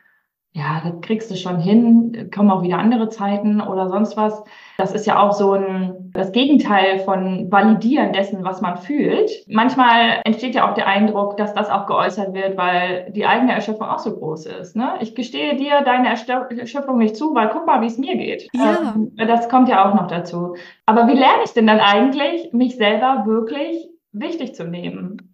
ja, 0.57 0.81
das 0.83 1.03
kriegst 1.03 1.31
du 1.31 1.37
schon 1.37 1.59
hin, 1.61 2.31
kommen 2.35 2.51
auch 2.51 2.63
wieder 2.63 2.79
andere 2.79 3.11
Zeiten 3.11 3.61
oder 3.61 3.91
sonst 3.91 4.17
was. 4.17 4.43
Das 4.79 4.95
ist 4.95 5.07
ja 5.07 5.21
auch 5.21 5.33
so 5.33 5.53
ein, 5.53 6.11
das 6.15 6.33
Gegenteil 6.33 7.01
von 7.01 7.53
Validieren 7.53 8.15
dessen, 8.15 8.43
was 8.43 8.63
man 8.63 8.79
fühlt. 8.79 9.31
Manchmal 9.49 10.23
entsteht 10.25 10.55
ja 10.55 10.67
auch 10.67 10.73
der 10.73 10.87
Eindruck, 10.87 11.37
dass 11.37 11.53
das 11.53 11.69
auch 11.69 11.85
geäußert 11.87 12.33
wird, 12.33 12.57
weil 12.57 13.13
die 13.15 13.27
eigene 13.27 13.53
Erschöpfung 13.53 13.87
auch 13.87 13.99
so 13.99 14.17
groß 14.17 14.47
ist. 14.47 14.77
Ne? 14.77 14.95
Ich 15.01 15.15
gestehe 15.15 15.57
dir 15.57 15.83
deine 15.85 16.09
Erschöpfung 16.09 16.97
nicht 16.97 17.17
zu, 17.17 17.35
weil 17.35 17.51
guck 17.51 17.67
mal, 17.67 17.83
wie 17.83 17.87
es 17.87 17.99
mir 17.99 18.17
geht. 18.17 18.49
Ja. 18.55 18.95
Ähm, 18.95 19.13
das 19.15 19.51
kommt 19.51 19.69
ja 19.69 19.87
auch 19.87 19.95
noch 19.95 20.07
dazu. 20.07 20.55
Aber 20.87 21.07
wie 21.07 21.19
lerne 21.19 21.43
ich 21.45 21.53
denn 21.53 21.67
dann 21.67 21.81
eigentlich, 21.81 22.55
mich 22.55 22.77
selber 22.77 23.25
wirklich 23.27 23.91
wichtig 24.13 24.55
zu 24.55 24.65
nehmen? 24.65 25.25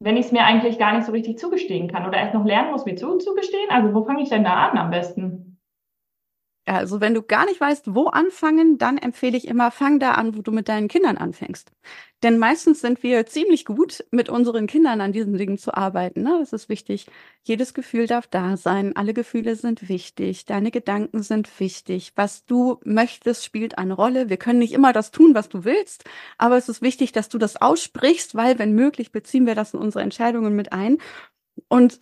Wenn 0.00 0.16
ich 0.16 0.26
es 0.26 0.32
mir 0.32 0.44
eigentlich 0.44 0.78
gar 0.78 0.94
nicht 0.94 1.06
so 1.06 1.12
richtig 1.12 1.38
zugestehen 1.38 1.88
kann 1.88 2.06
oder 2.06 2.18
erst 2.18 2.34
noch 2.34 2.44
lernen 2.44 2.70
muss, 2.72 2.84
mir 2.86 2.96
zuzugestehen? 2.96 3.70
Also 3.70 3.94
wo 3.94 4.04
fange 4.04 4.22
ich 4.22 4.28
denn 4.30 4.44
da 4.44 4.68
an 4.68 4.78
am 4.78 4.90
besten? 4.90 5.49
Also 6.76 7.00
wenn 7.00 7.14
du 7.14 7.22
gar 7.22 7.46
nicht 7.46 7.60
weißt, 7.60 7.94
wo 7.94 8.06
anfangen, 8.06 8.78
dann 8.78 8.96
empfehle 8.96 9.36
ich 9.36 9.48
immer, 9.48 9.70
fang 9.70 9.98
da 9.98 10.12
an, 10.12 10.36
wo 10.36 10.42
du 10.42 10.52
mit 10.52 10.68
deinen 10.68 10.88
Kindern 10.88 11.16
anfängst. 11.16 11.72
Denn 12.22 12.38
meistens 12.38 12.80
sind 12.80 13.02
wir 13.02 13.26
ziemlich 13.26 13.64
gut, 13.64 14.04
mit 14.10 14.28
unseren 14.28 14.66
Kindern 14.66 15.00
an 15.00 15.12
diesen 15.12 15.36
Dingen 15.36 15.58
zu 15.58 15.74
arbeiten. 15.74 16.22
Ne? 16.22 16.36
Das 16.38 16.52
ist 16.52 16.68
wichtig. 16.68 17.06
Jedes 17.42 17.74
Gefühl 17.74 18.06
darf 18.06 18.26
da 18.26 18.56
sein. 18.56 18.94
Alle 18.94 19.14
Gefühle 19.14 19.56
sind 19.56 19.88
wichtig. 19.88 20.44
Deine 20.44 20.70
Gedanken 20.70 21.22
sind 21.22 21.48
wichtig. 21.58 22.12
Was 22.14 22.44
du 22.44 22.78
möchtest, 22.84 23.44
spielt 23.44 23.78
eine 23.78 23.94
Rolle. 23.94 24.28
Wir 24.28 24.36
können 24.36 24.58
nicht 24.58 24.72
immer 24.72 24.92
das 24.92 25.10
tun, 25.10 25.34
was 25.34 25.48
du 25.48 25.64
willst. 25.64 26.04
Aber 26.38 26.56
es 26.56 26.68
ist 26.68 26.82
wichtig, 26.82 27.12
dass 27.12 27.28
du 27.30 27.38
das 27.38 27.56
aussprichst, 27.60 28.34
weil 28.34 28.58
wenn 28.58 28.74
möglich 28.74 29.12
beziehen 29.12 29.46
wir 29.46 29.54
das 29.54 29.74
in 29.74 29.80
unsere 29.80 30.04
Entscheidungen 30.04 30.54
mit 30.54 30.72
ein. 30.72 30.98
Und 31.68 31.98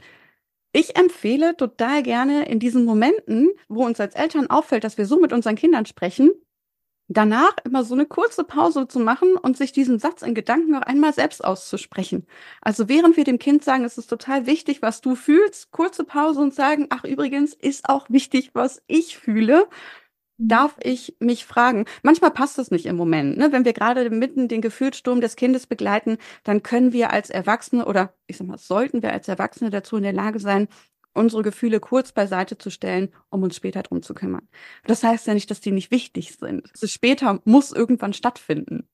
ich 0.72 0.96
empfehle 0.96 1.57
total 1.57 2.02
gerne 2.02 2.46
in 2.48 2.59
diesen 2.59 2.85
Momenten, 2.85 3.50
wo 3.68 3.85
uns 3.85 4.00
als 4.00 4.14
Eltern 4.14 4.48
auffällt, 4.50 4.85
dass 4.85 4.98
wir 4.98 5.07
so 5.07 5.18
mit 5.18 5.33
unseren 5.33 5.57
Kindern 5.57 5.87
sprechen, 5.87 6.31
danach 7.09 7.57
immer 7.64 7.85
so 7.85 7.94
eine 7.94 8.07
kurze 8.07 8.44
Pause 8.44 8.87
zu 8.87 9.00
machen 9.00 9.37
und 9.37 9.57
sich 9.57 9.72
diesen 9.72 9.98
Satz 9.98 10.22
in 10.22 10.35
Gedanken 10.35 10.72
noch 10.72 10.83
einmal 10.83 11.14
selbst 11.14 11.42
auszusprechen. 11.42 12.26
Also 12.61 12.88
während 12.88 13.16
wir 13.16 13.24
dem 13.24 13.38
Kind 13.38 13.64
sagen, 13.64 13.85
es 13.85 13.98
ist 13.98 14.09
total 14.09 14.46
wichtig, 14.46 14.83
was 14.83 15.00
du 15.00 15.14
fühlst, 15.14 15.70
kurze 15.70 16.04
Pause 16.04 16.40
und 16.40 16.54
sagen, 16.54 16.87
ach 16.90 17.04
übrigens 17.04 17.54
ist 17.54 17.88
auch 17.88 18.11
wichtig, 18.11 18.50
was 18.52 18.83
ich 18.87 19.16
fühle 19.16 19.68
darf 20.38 20.77
ich 20.83 21.16
mich 21.18 21.44
fragen. 21.44 21.85
Manchmal 22.03 22.31
passt 22.31 22.59
das 22.59 22.70
nicht 22.70 22.87
im 22.87 22.96
Moment. 22.96 23.37
Ne? 23.37 23.53
Wenn 23.53 23.64
wir 23.64 23.72
gerade 23.72 24.09
mitten 24.09 24.48
den 24.48 24.61
Gefühlssturm 24.61 25.20
des 25.20 25.37
Kindes 25.37 25.66
begleiten, 25.66 26.16
dann 26.44 26.62
können 26.62 26.92
wir 26.92 27.12
als 27.12 27.29
Erwachsene 27.29 27.85
oder 27.85 28.14
ich 28.27 28.37
sag 28.37 28.46
mal, 28.46 28.59
sollten 28.59 29.03
wir 29.03 29.12
als 29.12 29.29
Erwachsene 29.29 29.70
dazu 29.70 29.96
in 29.96 30.05
der 30.05 30.12
Lage 30.12 30.38
sein, 30.38 30.68
unsere 31.12 31.42
Gefühle 31.42 31.81
kurz 31.81 32.12
beiseite 32.12 32.57
zu 32.57 32.70
stellen, 32.70 33.09
um 33.31 33.42
uns 33.42 33.57
später 33.57 33.83
drum 33.83 34.03
zu 34.03 34.14
kümmern. 34.14 34.48
Das 34.87 35.03
heißt 35.03 35.27
ja 35.27 35.35
nicht, 35.35 35.51
dass 35.51 35.61
die 35.61 35.72
nicht 35.72 35.90
wichtig 35.90 36.37
sind. 36.37 36.70
Es 36.81 36.92
später 36.92 37.40
muss 37.44 37.72
irgendwann 37.72 38.12
stattfinden. 38.12 38.88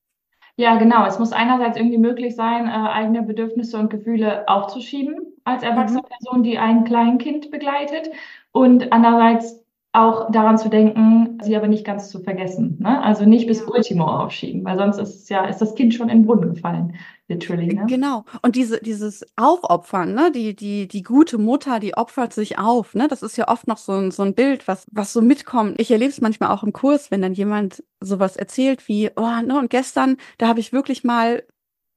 Ja, 0.57 0.76
genau. 0.76 1.04
Es 1.04 1.18
muss 1.18 1.33
einerseits 1.33 1.76
irgendwie 1.76 1.98
möglich 1.98 2.37
sein, 2.37 2.66
äh, 2.66 2.70
eigene 2.70 3.22
Bedürfnisse 3.22 3.76
und 3.76 3.90
Gefühle 3.90 4.48
aufzuschieben 4.48 5.16
als 5.42 5.64
erwachsene 5.64 6.02
mhm. 6.02 6.07
Person, 6.07 6.42
die 6.44 6.59
ein 6.59 6.85
Kleinkind 6.85 7.50
begleitet. 7.50 8.11
Und 8.52 8.92
andererseits 8.92 9.63
auch 9.94 10.28
daran 10.33 10.59
zu 10.59 10.68
denken, 10.68 11.38
sie 11.40 11.57
aber 11.57 11.68
nicht 11.68 11.87
ganz 11.87 12.11
zu 12.11 12.18
vergessen. 12.18 12.78
Ne? 12.80 13.00
Also 13.00 13.24
nicht 13.24 13.46
bis 13.46 13.62
Ultimo 13.62 14.04
aufschieben, 14.04 14.64
weil 14.64 14.76
sonst 14.76 14.98
ist 14.98 15.30
ja, 15.30 15.44
ist 15.44 15.59
das 15.59 15.76
Kind 15.76 15.94
schon 15.94 16.09
in 16.09 16.18
den 16.18 16.26
Brunnen 16.26 16.52
gefallen, 16.52 16.96
literally. 17.28 17.72
Ne? 17.72 17.87
Genau. 17.87 18.24
Und 18.42 18.57
diese, 18.57 18.80
dieses 18.80 19.24
Aufopfern, 19.37 20.12
ne? 20.12 20.33
die, 20.33 20.57
die, 20.57 20.88
die 20.88 21.04
gute 21.04 21.38
Mutter, 21.38 21.78
die 21.78 21.96
opfert 21.96 22.33
sich 22.33 22.59
auf. 22.59 22.94
Ne? 22.94 23.07
Das 23.07 23.22
ist 23.22 23.37
ja 23.37 23.46
oft 23.46 23.68
noch 23.68 23.78
so 23.78 23.92
ein, 23.92 24.11
so 24.11 24.24
ein 24.24 24.35
Bild, 24.35 24.66
was, 24.66 24.85
was 24.90 25.12
so 25.12 25.22
mitkommt. 25.22 25.80
Ich 25.80 25.92
erlebe 25.92 26.11
es 26.11 26.20
manchmal 26.20 26.50
auch 26.50 26.64
im 26.64 26.72
Kurs, 26.72 27.12
wenn 27.12 27.22
dann 27.22 27.35
jemand 27.35 27.85
sowas 28.00 28.37
erzählt 28.37 28.88
wie, 28.88 29.11
oh, 29.14 29.40
ne, 29.46 29.57
und 29.57 29.70
gestern, 29.70 30.16
da 30.38 30.48
habe 30.48 30.59
ich 30.59 30.72
wirklich 30.72 31.04
mal 31.04 31.44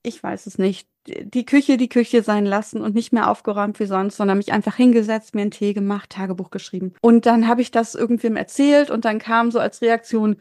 ich 0.04 0.24
weiß 0.24 0.46
es 0.48 0.58
nicht, 0.58 0.88
die 1.08 1.46
Küche 1.46 1.78
die 1.78 1.90
Küche 1.90 2.22
sein 2.22 2.46
lassen 2.46 2.82
und 2.82 2.94
nicht 2.94 3.14
mehr 3.14 3.30
aufgeräumt 3.30 3.80
wie 3.80 3.86
sonst, 3.86 4.18
sondern 4.18 4.38
mich 4.38 4.52
einfach 4.52 4.76
hingesetzt, 4.76 5.36
mir 5.36 5.42
einen 5.42 5.52
Tee 5.52 5.74
gemacht, 5.74 6.10
Tagebuch 6.10 6.52
geschrieben. 6.52 6.94
Und 7.02 7.26
dann 7.26 7.48
habe 7.48 7.62
ich 7.62 7.72
das 7.72 7.96
irgendwem 7.96 8.36
erzählt 8.36 8.92
und 8.92 9.06
dann 9.06 9.20
kam 9.20 9.52
so 9.52 9.60
als 9.60 9.82
Reaktion, 9.82 10.38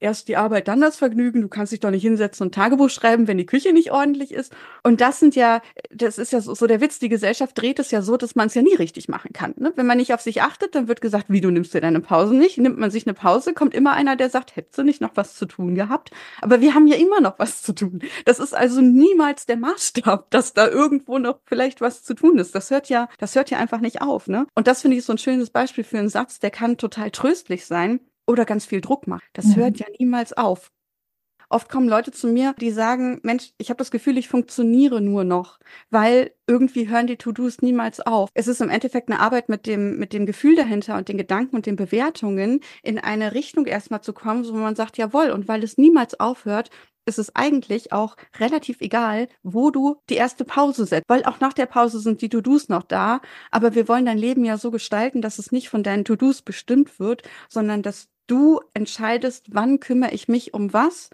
erst 0.00 0.28
die 0.28 0.36
Arbeit, 0.36 0.68
dann 0.68 0.80
das 0.80 0.96
Vergnügen, 0.96 1.42
du 1.42 1.48
kannst 1.48 1.72
dich 1.72 1.80
doch 1.80 1.90
nicht 1.90 2.02
hinsetzen 2.02 2.46
und 2.46 2.54
Tagebuch 2.54 2.90
schreiben, 2.90 3.28
wenn 3.28 3.38
die 3.38 3.46
Küche 3.46 3.72
nicht 3.72 3.92
ordentlich 3.92 4.32
ist. 4.32 4.52
Und 4.82 5.00
das 5.00 5.20
sind 5.20 5.36
ja, 5.36 5.60
das 5.90 6.18
ist 6.18 6.32
ja 6.32 6.40
so, 6.40 6.54
so 6.54 6.66
der 6.66 6.80
Witz, 6.80 6.98
die 6.98 7.08
Gesellschaft 7.08 7.56
dreht 7.60 7.78
es 7.78 7.90
ja 7.90 8.02
so, 8.02 8.16
dass 8.16 8.34
man 8.34 8.48
es 8.48 8.54
ja 8.54 8.62
nie 8.62 8.74
richtig 8.74 9.08
machen 9.08 9.32
kann. 9.32 9.54
Ne? 9.56 9.72
Wenn 9.76 9.86
man 9.86 9.98
nicht 9.98 10.14
auf 10.14 10.20
sich 10.20 10.42
achtet, 10.42 10.74
dann 10.74 10.88
wird 10.88 11.00
gesagt, 11.00 11.26
wie 11.28 11.40
du 11.40 11.50
nimmst 11.50 11.74
dir 11.74 11.80
deine 11.80 12.00
Pause 12.00 12.34
nicht, 12.34 12.58
nimmt 12.58 12.78
man 12.78 12.90
sich 12.90 13.06
eine 13.06 13.14
Pause, 13.14 13.52
kommt 13.52 13.74
immer 13.74 13.92
einer, 13.92 14.16
der 14.16 14.30
sagt, 14.30 14.56
hättest 14.56 14.78
du 14.78 14.82
nicht 14.82 15.00
noch 15.00 15.12
was 15.14 15.36
zu 15.36 15.46
tun 15.46 15.74
gehabt? 15.74 16.10
Aber 16.40 16.60
wir 16.60 16.74
haben 16.74 16.86
ja 16.86 16.96
immer 16.96 17.20
noch 17.20 17.38
was 17.38 17.62
zu 17.62 17.72
tun. 17.72 18.00
Das 18.24 18.38
ist 18.38 18.54
also 18.54 18.80
niemals 18.80 19.46
der 19.46 19.56
Maßstab 19.56 19.91
Maßstab, 19.94 20.30
dass 20.30 20.54
da 20.54 20.68
irgendwo 20.68 21.18
noch 21.18 21.40
vielleicht 21.46 21.80
was 21.80 22.02
zu 22.02 22.14
tun 22.14 22.38
ist. 22.38 22.54
Das 22.54 22.70
hört 22.70 22.88
ja, 22.88 23.08
das 23.18 23.34
hört 23.34 23.50
ja 23.50 23.58
einfach 23.58 23.80
nicht 23.80 24.02
auf, 24.02 24.28
ne? 24.28 24.46
Und 24.54 24.66
das 24.66 24.82
finde 24.82 24.96
ich 24.96 25.04
so 25.04 25.12
ein 25.12 25.18
schönes 25.18 25.50
Beispiel 25.50 25.84
für 25.84 25.98
einen 25.98 26.08
Satz, 26.08 26.38
der 26.38 26.50
kann 26.50 26.78
total 26.78 27.10
tröstlich 27.10 27.66
sein 27.66 28.00
oder 28.26 28.44
ganz 28.44 28.66
viel 28.66 28.80
Druck 28.80 29.06
machen. 29.06 29.24
Das 29.32 29.46
mhm. 29.46 29.56
hört 29.56 29.78
ja 29.78 29.86
niemals 29.98 30.32
auf. 30.32 30.70
Oft 31.48 31.68
kommen 31.68 31.86
Leute 31.86 32.12
zu 32.12 32.28
mir, 32.28 32.54
die 32.58 32.70
sagen, 32.70 33.20
Mensch, 33.24 33.50
ich 33.58 33.68
habe 33.68 33.76
das 33.76 33.90
Gefühl, 33.90 34.16
ich 34.16 34.26
funktioniere 34.26 35.02
nur 35.02 35.22
noch, 35.22 35.58
weil 35.90 36.30
irgendwie 36.46 36.88
hören 36.88 37.06
die 37.06 37.18
To-Dos 37.18 37.60
niemals 37.60 38.00
auf. 38.00 38.30
Es 38.32 38.48
ist 38.48 38.62
im 38.62 38.70
Endeffekt 38.70 39.10
eine 39.10 39.20
Arbeit 39.20 39.50
mit 39.50 39.66
dem, 39.66 39.98
mit 39.98 40.14
dem 40.14 40.24
Gefühl 40.24 40.56
dahinter 40.56 40.96
und 40.96 41.08
den 41.08 41.18
Gedanken 41.18 41.56
und 41.56 41.66
den 41.66 41.76
Bewertungen 41.76 42.60
in 42.82 42.98
eine 42.98 43.34
Richtung 43.34 43.66
erstmal 43.66 44.00
zu 44.00 44.14
kommen, 44.14 44.48
wo 44.48 44.54
man 44.54 44.76
sagt, 44.76 44.96
jawohl, 44.96 45.28
und 45.30 45.46
weil 45.46 45.62
es 45.62 45.76
niemals 45.76 46.18
aufhört, 46.18 46.70
ist 47.06 47.18
es 47.18 47.34
eigentlich 47.34 47.92
auch 47.92 48.16
relativ 48.38 48.80
egal, 48.80 49.28
wo 49.42 49.70
du 49.70 49.96
die 50.08 50.14
erste 50.14 50.44
Pause 50.44 50.86
setzt, 50.86 51.08
weil 51.08 51.24
auch 51.24 51.40
nach 51.40 51.52
der 51.52 51.66
Pause 51.66 52.00
sind 52.00 52.22
die 52.22 52.28
To-Dos 52.28 52.68
noch 52.68 52.84
da, 52.84 53.20
aber 53.50 53.74
wir 53.74 53.88
wollen 53.88 54.06
dein 54.06 54.18
Leben 54.18 54.44
ja 54.44 54.58
so 54.58 54.70
gestalten, 54.70 55.22
dass 55.22 55.38
es 55.38 55.52
nicht 55.52 55.68
von 55.68 55.82
deinen 55.82 56.04
To-Dos 56.04 56.42
bestimmt 56.42 56.98
wird, 56.98 57.22
sondern 57.48 57.82
dass 57.82 58.08
du 58.26 58.60
entscheidest, 58.74 59.46
wann 59.50 59.80
kümmere 59.80 60.12
ich 60.12 60.28
mich 60.28 60.54
um 60.54 60.72
was, 60.72 61.10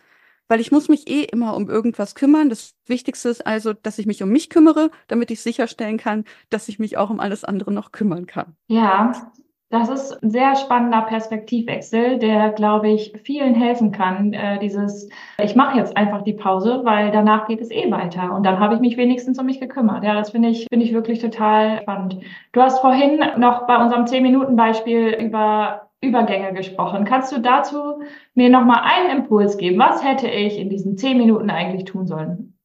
weil 0.49 0.61
ich 0.61 0.73
muss 0.73 0.89
mich 0.89 1.09
eh 1.09 1.25
immer 1.25 1.55
um 1.57 1.69
irgendwas 1.69 2.15
kümmern. 2.15 2.49
Das 2.49 2.75
Wichtigste 2.87 3.29
ist 3.29 3.47
also, 3.47 3.75
dass 3.75 3.99
ich 3.99 4.07
mich 4.07 4.23
um 4.23 4.31
mich 4.31 4.49
kümmere, 4.49 4.91
damit 5.07 5.31
ich 5.31 5.43
sicherstellen 5.43 5.99
kann, 5.99 6.25
dass 6.49 6.69
ich 6.69 6.79
mich 6.79 6.97
auch 6.97 7.11
um 7.11 7.21
alles 7.21 7.45
andere 7.45 7.73
noch 7.73 7.93
kümmern 7.93 8.27
kann. 8.27 8.57
Ja, 8.67 9.33
Das 9.71 9.91
ist 9.91 10.23
ein 10.23 10.31
sehr 10.31 10.57
spannender 10.57 11.03
Perspektivwechsel, 11.03 12.19
der, 12.19 12.53
glaube 12.53 12.89
ich, 12.89 13.13
vielen 13.23 13.55
helfen 13.55 13.93
kann. 13.93 14.33
Äh, 14.33 14.59
dieses, 14.61 15.11
ich 15.43 15.57
mache 15.57 15.77
jetzt 15.77 15.95
einfach 15.95 16.23
die 16.23 16.33
Pause, 16.33 16.81
weil 16.85 17.11
danach 17.11 17.47
geht 17.47 17.61
es 17.61 17.71
eh 17.71 17.91
weiter. 17.91 18.35
Und 18.35 18.45
dann 18.45 18.61
habe 18.61 18.77
ich 18.77 18.81
mich 18.81 18.97
wenigstens 18.97 19.39
um 19.39 19.45
mich 19.45 19.61
gekümmert. 19.61 20.05
Ja, 20.05 20.15
das 20.15 20.31
finde 20.31 20.49
ich, 20.49 20.67
finde 20.71 20.87
ich 20.87 20.95
wirklich 20.95 21.19
total 21.19 21.83
spannend. 21.83 22.17
Du 22.53 22.63
hast 22.63 22.81
vorhin 22.81 23.21
noch 23.37 23.67
bei 23.67 23.77
unserem 23.77 24.05
10-Minuten-Beispiel 24.07 25.19
über 25.21 25.91
Übergänge 26.01 26.55
gesprochen. 26.55 27.05
Kannst 27.05 27.33
du 27.33 27.41
dazu 27.41 28.01
mir 28.35 28.49
nochmal 28.49 28.83
einen 28.85 29.19
Impuls 29.19 29.59
geben? 29.59 29.79
Was 29.79 30.03
hätte 30.03 30.29
ich 30.29 30.59
in 30.59 30.71
diesen 30.71 30.97
10 30.97 31.19
Minuten 31.19 31.51
eigentlich 31.51 31.85
tun 31.85 32.07
sollen? 32.07 32.58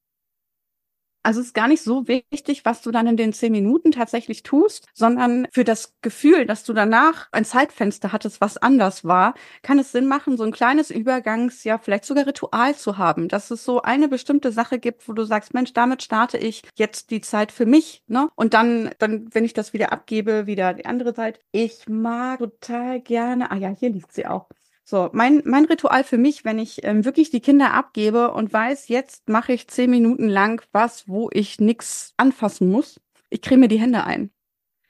Also 1.23 1.39
es 1.39 1.47
ist 1.47 1.53
gar 1.53 1.67
nicht 1.69 1.81
so 1.81 2.07
wichtig, 2.07 2.65
was 2.65 2.81
du 2.81 2.91
dann 2.91 3.07
in 3.07 3.17
den 3.17 3.33
zehn 3.33 3.51
Minuten 3.53 3.91
tatsächlich 3.91 4.43
tust, 4.43 4.87
sondern 4.93 5.47
für 5.51 5.63
das 5.63 5.93
Gefühl, 6.01 6.45
dass 6.45 6.65
du 6.65 6.73
danach 6.73 7.29
ein 7.31 7.45
Zeitfenster 7.45 8.11
hattest, 8.11 8.41
was 8.41 8.57
anders 8.57 9.05
war, 9.05 9.33
kann 9.61 9.79
es 9.79 9.91
Sinn 9.93 10.07
machen, 10.07 10.37
so 10.37 10.43
ein 10.43 10.51
kleines 10.51 10.91
Übergangs, 10.91 11.63
ja, 11.63 11.77
vielleicht 11.77 12.05
sogar 12.05 12.27
Ritual 12.27 12.75
zu 12.75 12.97
haben, 12.97 13.29
dass 13.29 13.51
es 13.51 13.63
so 13.63 13.81
eine 13.81 14.09
bestimmte 14.09 14.51
Sache 14.51 14.79
gibt, 14.79 15.07
wo 15.07 15.13
du 15.13 15.23
sagst, 15.23 15.53
Mensch, 15.53 15.73
damit 15.73 16.03
starte 16.03 16.37
ich 16.37 16.63
jetzt 16.75 17.09
die 17.11 17.21
Zeit 17.21 17.51
für 17.51 17.65
mich, 17.65 18.03
ne? 18.07 18.29
Und 18.35 18.53
dann, 18.53 18.91
dann, 18.99 19.29
wenn 19.33 19.45
ich 19.45 19.53
das 19.53 19.73
wieder 19.73 19.93
abgebe, 19.93 20.45
wieder 20.45 20.73
die 20.73 20.85
andere 20.85 21.13
Seite. 21.13 21.39
Ich 21.51 21.87
mag 21.87 22.39
total 22.39 22.99
gerne, 23.01 23.51
ah 23.51 23.55
ja, 23.57 23.69
hier 23.69 23.89
liegt 23.89 24.11
sie 24.13 24.25
auch. 24.27 24.49
So, 24.85 25.09
mein, 25.13 25.41
mein 25.45 25.65
Ritual 25.65 26.03
für 26.03 26.17
mich, 26.17 26.43
wenn 26.43 26.59
ich 26.59 26.83
ähm, 26.83 27.05
wirklich 27.05 27.29
die 27.29 27.39
Kinder 27.39 27.73
abgebe 27.73 28.31
und 28.31 28.51
weiß, 28.51 28.89
jetzt 28.89 29.29
mache 29.29 29.53
ich 29.53 29.67
zehn 29.69 29.89
Minuten 29.89 30.27
lang 30.27 30.61
was, 30.73 31.07
wo 31.07 31.29
ich 31.31 31.59
nichts 31.59 32.13
anfassen 32.17 32.69
muss, 32.69 32.99
ich 33.29 33.41
creme 33.41 33.69
die 33.69 33.79
Hände 33.79 34.03
ein. 34.03 34.31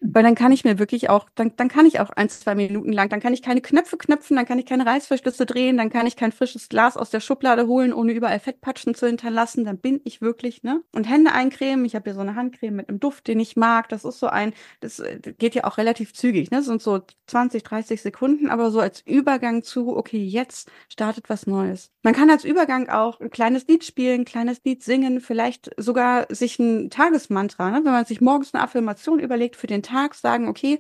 Weil 0.06 0.24
dann 0.24 0.36
kann 0.36 0.52
ich 0.52 0.66
mir 0.66 0.80
wirklich 0.80 1.10
auch, 1.10 1.28
dann, 1.36 1.54
dann 1.56 1.70
kann 1.70 1.86
ich 1.86 2.00
auch 2.00 2.10
ein, 2.10 2.28
zwei 2.30 2.56
Minuten 2.56 2.92
lang, 2.92 3.10
dann 3.10 3.22
kann 3.22 3.34
ich 3.34 3.42
keine 3.42 3.62
Knöpfe 3.62 3.98
knöpfen, 3.98 4.36
dann 4.36 4.46
kann 4.46 4.60
ich 4.60 4.66
keine 4.66 4.86
Reißverschlüsse 4.86 5.46
drehen, 5.46 5.78
dann 5.78 5.90
kann 5.90 6.06
ich 6.06 6.16
kein 6.16 6.32
frisches 6.32 6.68
Glas 6.68 6.98
aus 6.98 7.10
der 7.10 7.22
Schublade 7.22 7.68
holen, 7.68 7.94
ohne 7.94 8.12
überall 8.12 8.40
Fettpatschen 8.40 8.96
zu 8.96 9.08
hinterlassen. 9.08 9.64
Dann 9.64 9.78
bin 9.78 10.02
ich 10.04 10.22
wirklich, 10.22 10.64
ne? 10.64 10.82
Und 10.92 11.10
Hände 11.10 11.32
eincremen. 11.32 11.86
Ich 11.86 11.96
habe 11.96 12.04
hier 12.06 12.16
so 12.16 12.22
eine 12.22 12.36
Handcreme 12.36 12.76
mit 12.76 12.90
einem 12.90 13.00
Duft, 13.00 13.28
den 13.28 13.40
ich 13.40 13.56
mag. 13.56 13.88
Das 13.90 14.04
ist 14.04 14.20
so 14.20 14.28
ein, 14.28 14.54
das 14.82 15.00
äh, 15.00 15.20
geht 15.38 15.56
ja 15.56 15.64
auch 15.64 15.78
relativ 15.78 16.14
zügig, 16.14 16.52
ne? 16.52 16.58
Das 16.58 16.66
sind 16.66 16.82
so 16.82 17.02
20, 17.28 17.64
30 17.64 18.02
Sekunden, 18.02 18.50
aber 18.50 18.72
so 18.72 18.80
als 18.80 19.02
Übergang 19.06 19.64
zu, 19.64 19.96
okay, 19.96 20.24
jetzt 20.24 20.70
startet 20.90 21.30
was 21.30 21.48
Neues. 21.48 21.92
Man 22.04 22.14
kann 22.14 22.30
als 22.30 22.44
Übergang 22.44 22.90
auch 22.90 23.22
ein 23.22 23.30
kleines 23.30 23.68
Lied 23.68 23.86
spielen, 23.86 24.22
ein 24.22 24.26
kleines 24.26 24.62
Lied 24.66 24.84
singen, 24.84 25.22
vielleicht 25.22 25.72
sogar 25.78 26.28
sich 26.30 26.60
ein 26.60 26.90
Tagesmantra, 26.90 27.72
ne? 27.72 27.82
wenn 27.86 27.94
man 27.94 28.06
sich 28.06 28.20
morgens 28.20 28.54
eine 28.54 28.64
Affirmation 28.64 29.20
überlegt 29.20 29.56
für 29.56 29.68
den 29.68 29.82
Tag, 29.82 29.93
Tag 29.94 30.16
sagen, 30.16 30.48
okay, 30.48 30.80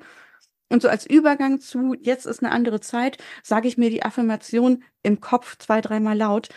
und 0.69 0.82
so 0.82 0.89
als 0.89 1.06
Übergang 1.06 1.60
zu, 1.60 1.95
jetzt 2.02 2.26
ist 2.26 2.43
eine 2.43 2.52
andere 2.52 2.80
Zeit, 2.82 3.17
sage 3.43 3.67
ich 3.67 3.78
mir 3.78 3.89
die 3.91 4.04
Affirmation 4.04 4.84
im 5.04 5.21
Kopf 5.21 5.58
zwei, 5.60 5.82
dreimal 5.82 6.17
laut 6.17 6.49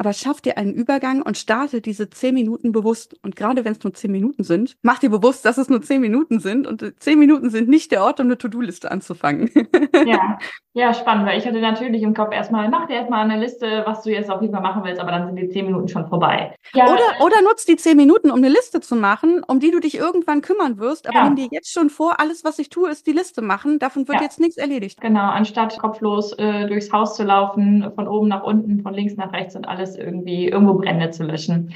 aber 0.00 0.14
schaff 0.14 0.40
dir 0.40 0.56
einen 0.56 0.72
Übergang 0.72 1.20
und 1.20 1.36
starte 1.36 1.82
diese 1.82 2.08
zehn 2.08 2.32
Minuten 2.32 2.72
bewusst. 2.72 3.14
Und 3.22 3.36
gerade 3.36 3.66
wenn 3.66 3.72
es 3.72 3.84
nur 3.84 3.92
zehn 3.92 4.10
Minuten 4.10 4.44
sind, 4.44 4.78
mach 4.80 4.98
dir 4.98 5.10
bewusst, 5.10 5.44
dass 5.44 5.58
es 5.58 5.68
nur 5.68 5.82
zehn 5.82 6.00
Minuten 6.00 6.40
sind. 6.40 6.66
Und 6.66 6.94
zehn 7.00 7.18
Minuten 7.18 7.50
sind 7.50 7.68
nicht 7.68 7.92
der 7.92 8.02
Ort, 8.02 8.18
um 8.18 8.24
eine 8.24 8.38
To-Do-Liste 8.38 8.90
anzufangen. 8.90 9.50
ja. 10.06 10.38
ja, 10.72 10.94
spannend, 10.94 11.26
weil 11.26 11.38
ich 11.38 11.46
hatte 11.46 11.60
natürlich 11.60 12.02
im 12.02 12.14
Kopf 12.14 12.32
erstmal, 12.32 12.70
mach 12.70 12.86
dir 12.86 12.94
erstmal 12.94 13.28
eine 13.28 13.38
Liste, 13.38 13.82
was 13.84 14.02
du 14.02 14.10
jetzt 14.10 14.30
auf 14.30 14.40
jeden 14.40 14.54
Fall 14.54 14.62
machen 14.62 14.84
willst, 14.84 15.02
aber 15.02 15.10
dann 15.10 15.26
sind 15.26 15.36
die 15.36 15.50
zehn 15.50 15.66
Minuten 15.66 15.88
schon 15.88 16.08
vorbei. 16.08 16.54
Ja, 16.72 16.86
oder, 16.86 17.22
oder 17.22 17.42
nutz 17.42 17.66
die 17.66 17.76
zehn 17.76 17.98
Minuten, 17.98 18.30
um 18.30 18.38
eine 18.38 18.48
Liste 18.48 18.80
zu 18.80 18.96
machen, 18.96 19.42
um 19.46 19.60
die 19.60 19.70
du 19.70 19.80
dich 19.80 19.98
irgendwann 19.98 20.40
kümmern 20.40 20.78
wirst. 20.78 21.08
Aber 21.10 21.18
ja. 21.18 21.24
nimm 21.24 21.36
dir 21.36 21.48
jetzt 21.50 21.74
schon 21.74 21.90
vor, 21.90 22.20
alles, 22.20 22.42
was 22.42 22.58
ich 22.58 22.70
tue, 22.70 22.88
ist 22.88 23.06
die 23.06 23.12
Liste 23.12 23.42
machen. 23.42 23.78
Davon 23.78 24.08
wird 24.08 24.16
ja. 24.16 24.24
jetzt 24.24 24.40
nichts 24.40 24.56
erledigt. 24.56 24.98
Genau, 25.02 25.28
anstatt 25.28 25.78
kopflos 25.78 26.32
äh, 26.38 26.66
durchs 26.68 26.90
Haus 26.90 27.16
zu 27.16 27.22
laufen, 27.22 27.92
von 27.94 28.08
oben 28.08 28.28
nach 28.28 28.44
unten, 28.44 28.80
von 28.80 28.94
links 28.94 29.16
nach 29.16 29.34
rechts 29.34 29.54
und 29.56 29.68
alles 29.68 29.89
alles 29.90 29.96
irgendwie 29.96 30.48
irgendwo 30.48 30.74
Brände 30.74 31.10
zu 31.10 31.24
löschen. 31.24 31.74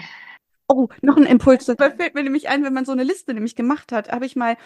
Oh, 0.67 0.89
noch 1.03 1.19
ein 1.19 1.27
Impuls. 1.27 1.67
Das 1.67 1.77
fällt 1.77 2.15
mir 2.15 2.23
nämlich 2.23 2.49
ein, 2.49 2.65
wenn 2.65 2.73
man 2.73 2.87
so 2.87 2.93
eine 2.93 3.05
Liste 3.05 3.35
nämlich 3.35 3.55
gemacht 3.55 3.93
hat, 3.93 4.11
habe 4.11 4.25
ich 4.25 4.35
mal 4.35 4.57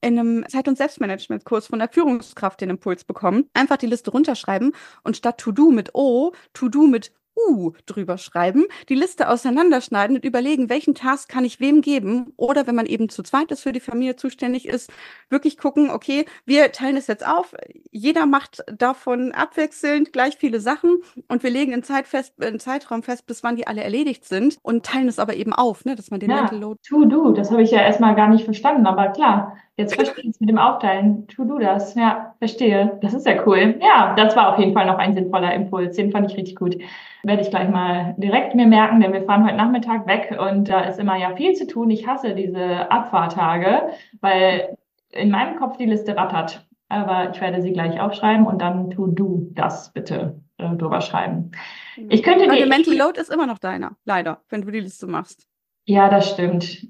in 0.00 0.18
einem 0.18 0.44
Zeit- 0.48 0.66
und 0.66 0.76
Selbstmanagement-Kurs 0.76 1.68
von 1.68 1.78
der 1.78 1.88
Führungskraft 1.88 2.60
den 2.60 2.70
Impuls 2.70 3.04
bekommen. 3.04 3.48
Einfach 3.54 3.76
die 3.76 3.86
Liste 3.86 4.10
runterschreiben 4.10 4.72
und 5.04 5.16
statt 5.16 5.38
To-Do 5.38 5.70
mit 5.70 5.94
O, 5.94 6.32
To-Do 6.54 6.88
mit 6.88 7.12
U 7.36 7.72
drüber 7.86 8.18
schreiben, 8.18 8.64
die 8.88 8.94
Liste 8.94 9.28
auseinanderschneiden 9.28 10.16
und 10.16 10.24
überlegen, 10.24 10.68
welchen 10.68 10.94
Task 10.94 11.28
kann 11.28 11.44
ich 11.44 11.60
wem 11.60 11.80
geben. 11.80 12.32
Oder 12.36 12.66
wenn 12.66 12.74
man 12.74 12.86
eben 12.86 13.08
zu 13.08 13.22
zweit 13.22 13.50
ist, 13.50 13.62
für 13.62 13.72
die 13.72 13.80
Familie 13.80 14.16
zuständig 14.16 14.66
ist, 14.66 14.92
wirklich 15.30 15.58
gucken, 15.58 15.90
okay, 15.90 16.26
wir 16.44 16.72
teilen 16.72 16.96
es 16.96 17.06
jetzt 17.06 17.26
auf. 17.26 17.54
Jeder 17.90 18.26
macht 18.26 18.64
davon 18.66 19.32
abwechselnd 19.32 20.12
gleich 20.12 20.36
viele 20.36 20.60
Sachen 20.60 20.98
und 21.28 21.42
wir 21.42 21.50
legen 21.50 21.72
einen, 21.72 21.82
Zeitfest, 21.82 22.40
einen 22.42 22.60
Zeitraum 22.60 23.02
fest, 23.02 23.26
bis 23.26 23.42
wann 23.42 23.56
die 23.56 23.66
alle 23.66 23.82
erledigt 23.82 24.24
sind 24.24 24.58
und 24.62 24.86
teilen 24.86 25.08
es 25.08 25.18
aber 25.18 25.34
eben 25.34 25.52
auf, 25.52 25.84
ne, 25.84 25.96
dass 25.96 26.10
man 26.10 26.20
den 26.20 26.30
ja, 26.30 26.42
Mental 26.42 26.58
Load. 26.58 26.80
To 26.88 27.04
do, 27.04 27.32
das 27.32 27.50
habe 27.50 27.62
ich 27.62 27.70
ja 27.70 27.80
erstmal 27.80 28.14
gar 28.14 28.28
nicht 28.28 28.44
verstanden, 28.44 28.86
aber 28.86 29.08
klar, 29.08 29.56
Jetzt 29.76 29.96
verstehe 29.96 30.22
ich 30.22 30.30
es 30.30 30.40
mit 30.40 30.48
dem 30.48 30.58
Aufteilen. 30.58 31.26
Tu 31.26 31.44
du 31.44 31.58
das. 31.58 31.96
Ja, 31.96 32.34
verstehe. 32.38 32.96
Das 33.02 33.12
ist 33.12 33.26
ja 33.26 33.44
cool. 33.44 33.78
Ja, 33.80 34.14
das 34.16 34.36
war 34.36 34.52
auf 34.52 34.58
jeden 34.58 34.72
Fall 34.72 34.86
noch 34.86 34.98
ein 34.98 35.14
sinnvoller 35.14 35.52
Impuls. 35.52 35.96
Den 35.96 36.12
fand 36.12 36.30
ich 36.30 36.36
richtig 36.36 36.54
gut. 36.54 36.76
Werde 37.24 37.42
ich 37.42 37.50
gleich 37.50 37.68
mal 37.68 38.14
direkt 38.18 38.54
mir 38.54 38.66
merken, 38.66 39.00
denn 39.00 39.12
wir 39.12 39.24
fahren 39.24 39.44
heute 39.44 39.56
Nachmittag 39.56 40.06
weg 40.06 40.36
und 40.38 40.68
da 40.68 40.82
ist 40.82 41.00
immer 41.00 41.16
ja 41.16 41.34
viel 41.34 41.54
zu 41.54 41.66
tun. 41.66 41.90
Ich 41.90 42.06
hasse 42.06 42.34
diese 42.34 42.90
Abfahrtage, 42.90 43.90
weil 44.20 44.76
in 45.10 45.30
meinem 45.30 45.58
Kopf 45.58 45.76
die 45.76 45.86
Liste 45.86 46.16
rattert. 46.16 46.64
Aber 46.88 47.30
ich 47.32 47.40
werde 47.40 47.60
sie 47.60 47.72
gleich 47.72 48.00
aufschreiben 48.00 48.46
und 48.46 48.60
dann 48.60 48.90
tu 48.90 49.08
du 49.08 49.50
das 49.54 49.92
bitte 49.92 50.40
äh, 50.58 50.76
drüber 50.76 51.00
schreiben. 51.00 51.50
Ich 51.96 52.22
könnte 52.22 52.44
Aber 52.44 52.56
der 52.56 52.66
Mental 52.66 52.94
Load 52.94 53.20
ist 53.20 53.32
immer 53.32 53.46
noch 53.46 53.58
deiner, 53.58 53.96
leider, 54.04 54.40
wenn 54.50 54.62
du 54.62 54.70
die 54.70 54.80
Liste 54.80 55.08
machst. 55.08 55.48
Ja, 55.86 56.08
das 56.08 56.30
stimmt. 56.30 56.86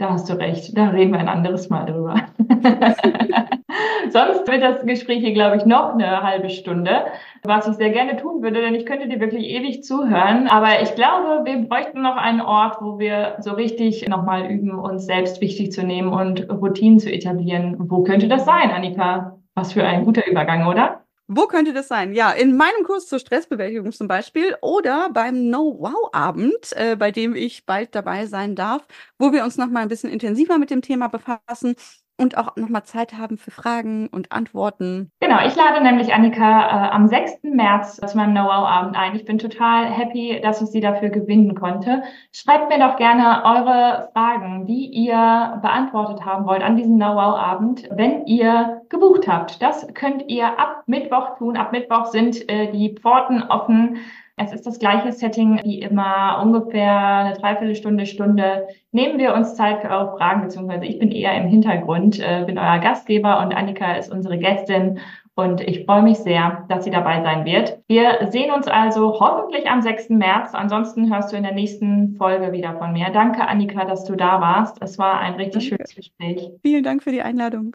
Da 0.00 0.08
hast 0.08 0.30
du 0.30 0.32
recht. 0.32 0.74
Da 0.78 0.88
reden 0.88 1.12
wir 1.12 1.20
ein 1.20 1.28
anderes 1.28 1.68
Mal 1.68 1.84
drüber. 1.84 2.14
Sonst 4.08 4.48
wird 4.48 4.62
das 4.62 4.80
Gespräch 4.86 5.18
hier, 5.18 5.34
glaube 5.34 5.58
ich, 5.58 5.66
noch 5.66 5.92
eine 5.92 6.22
halbe 6.22 6.48
Stunde, 6.48 7.04
was 7.42 7.68
ich 7.68 7.74
sehr 7.74 7.90
gerne 7.90 8.16
tun 8.16 8.42
würde, 8.42 8.62
denn 8.62 8.74
ich 8.74 8.86
könnte 8.86 9.08
dir 9.08 9.20
wirklich 9.20 9.44
ewig 9.44 9.84
zuhören. 9.84 10.48
Aber 10.48 10.80
ich 10.80 10.94
glaube, 10.94 11.44
wir 11.44 11.68
bräuchten 11.68 12.00
noch 12.00 12.16
einen 12.16 12.40
Ort, 12.40 12.78
wo 12.80 12.98
wir 12.98 13.36
so 13.40 13.52
richtig 13.52 14.08
nochmal 14.08 14.50
üben, 14.50 14.70
uns 14.78 15.04
selbst 15.04 15.42
wichtig 15.42 15.70
zu 15.70 15.82
nehmen 15.82 16.14
und 16.14 16.50
Routinen 16.50 16.98
zu 16.98 17.12
etablieren. 17.12 17.76
Wo 17.78 18.02
könnte 18.02 18.26
das 18.26 18.46
sein, 18.46 18.70
Annika? 18.70 19.36
Was 19.54 19.74
für 19.74 19.84
ein 19.84 20.06
guter 20.06 20.26
Übergang, 20.26 20.66
oder? 20.66 20.99
Wo 21.32 21.46
könnte 21.46 21.72
das 21.72 21.86
sein? 21.86 22.12
Ja, 22.12 22.32
in 22.32 22.56
meinem 22.56 22.82
Kurs 22.84 23.06
zur 23.06 23.20
Stressbewältigung 23.20 23.92
zum 23.92 24.08
Beispiel 24.08 24.56
oder 24.62 25.10
beim 25.12 25.48
No-Wow-Abend, 25.48 26.72
äh, 26.72 26.96
bei 26.96 27.12
dem 27.12 27.36
ich 27.36 27.64
bald 27.66 27.94
dabei 27.94 28.26
sein 28.26 28.56
darf, 28.56 28.84
wo 29.16 29.32
wir 29.32 29.44
uns 29.44 29.56
noch 29.56 29.68
mal 29.68 29.82
ein 29.82 29.88
bisschen 29.88 30.10
intensiver 30.10 30.58
mit 30.58 30.70
dem 30.70 30.82
Thema 30.82 31.06
befassen 31.06 31.76
und 32.20 32.36
auch 32.36 32.54
nochmal 32.56 32.84
Zeit 32.84 33.16
haben 33.16 33.38
für 33.38 33.50
Fragen 33.50 34.08
und 34.08 34.30
Antworten. 34.30 35.10
Genau, 35.20 35.38
ich 35.46 35.56
lade 35.56 35.82
nämlich 35.82 36.12
Annika 36.12 36.86
äh, 36.86 36.90
am 36.90 37.08
6. 37.08 37.40
März 37.42 37.96
zu 37.96 38.16
meinem 38.16 38.32
Know-how-Abend 38.32 38.96
ein. 38.96 39.16
Ich 39.16 39.24
bin 39.24 39.38
total 39.38 39.86
happy, 39.86 40.38
dass 40.42 40.60
ich 40.60 40.68
sie 40.68 40.80
dafür 40.80 41.08
gewinnen 41.08 41.54
konnte. 41.54 42.02
Schreibt 42.32 42.68
mir 42.68 42.78
doch 42.78 42.96
gerne 42.96 43.42
eure 43.44 44.10
Fragen, 44.12 44.66
die 44.66 44.86
ihr 44.86 45.58
beantwortet 45.62 46.24
haben 46.24 46.44
wollt 46.44 46.62
an 46.62 46.76
diesem 46.76 46.96
Know-how-Abend, 46.96 47.88
wenn 47.90 48.26
ihr 48.26 48.82
gebucht 48.90 49.26
habt. 49.26 49.62
Das 49.62 49.86
könnt 49.94 50.28
ihr 50.28 50.46
ab 50.60 50.82
Mittwoch 50.86 51.38
tun. 51.38 51.56
Ab 51.56 51.72
Mittwoch 51.72 52.06
sind 52.06 52.48
äh, 52.50 52.70
die 52.70 52.94
Pforten 53.00 53.42
offen 53.42 53.96
es 54.42 54.52
ist 54.52 54.66
das 54.66 54.78
gleiche 54.78 55.12
Setting 55.12 55.60
wie 55.64 55.80
immer, 55.80 56.40
ungefähr 56.42 56.96
eine 56.96 57.34
Dreiviertelstunde, 57.34 58.06
Stunde. 58.06 58.68
Nehmen 58.92 59.18
wir 59.18 59.34
uns 59.34 59.54
Zeit 59.54 59.82
für 59.82 59.90
eure 59.90 60.16
Fragen, 60.16 60.42
beziehungsweise 60.42 60.86
ich 60.86 60.98
bin 60.98 61.10
eher 61.10 61.34
im 61.36 61.48
Hintergrund, 61.48 62.18
äh, 62.20 62.44
bin 62.46 62.58
euer 62.58 62.78
Gastgeber 62.78 63.40
und 63.40 63.52
Annika 63.52 63.92
ist 63.94 64.10
unsere 64.10 64.38
Gästin. 64.38 65.00
Und 65.34 65.60
ich 65.60 65.84
freue 65.86 66.02
mich 66.02 66.18
sehr, 66.18 66.66
dass 66.68 66.84
sie 66.84 66.90
dabei 66.90 67.22
sein 67.22 67.44
wird. 67.44 67.78
Wir 67.86 68.28
sehen 68.30 68.52
uns 68.52 68.66
also 68.66 69.20
hoffentlich 69.20 69.70
am 69.70 69.80
6. 69.80 70.10
März. 70.10 70.54
Ansonsten 70.54 71.12
hörst 71.12 71.32
du 71.32 71.36
in 71.36 71.44
der 71.44 71.54
nächsten 71.54 72.16
Folge 72.16 72.52
wieder 72.52 72.76
von 72.76 72.92
mir. 72.92 73.10
Danke, 73.10 73.46
Annika, 73.46 73.84
dass 73.84 74.04
du 74.04 74.16
da 74.16 74.40
warst. 74.40 74.82
Es 74.82 74.98
war 74.98 75.20
ein 75.20 75.34
richtig 75.34 75.68
Danke. 75.68 75.76
schönes 75.76 75.94
Gespräch. 75.94 76.50
Vielen 76.62 76.82
Dank 76.82 77.02
für 77.02 77.12
die 77.12 77.22
Einladung. 77.22 77.74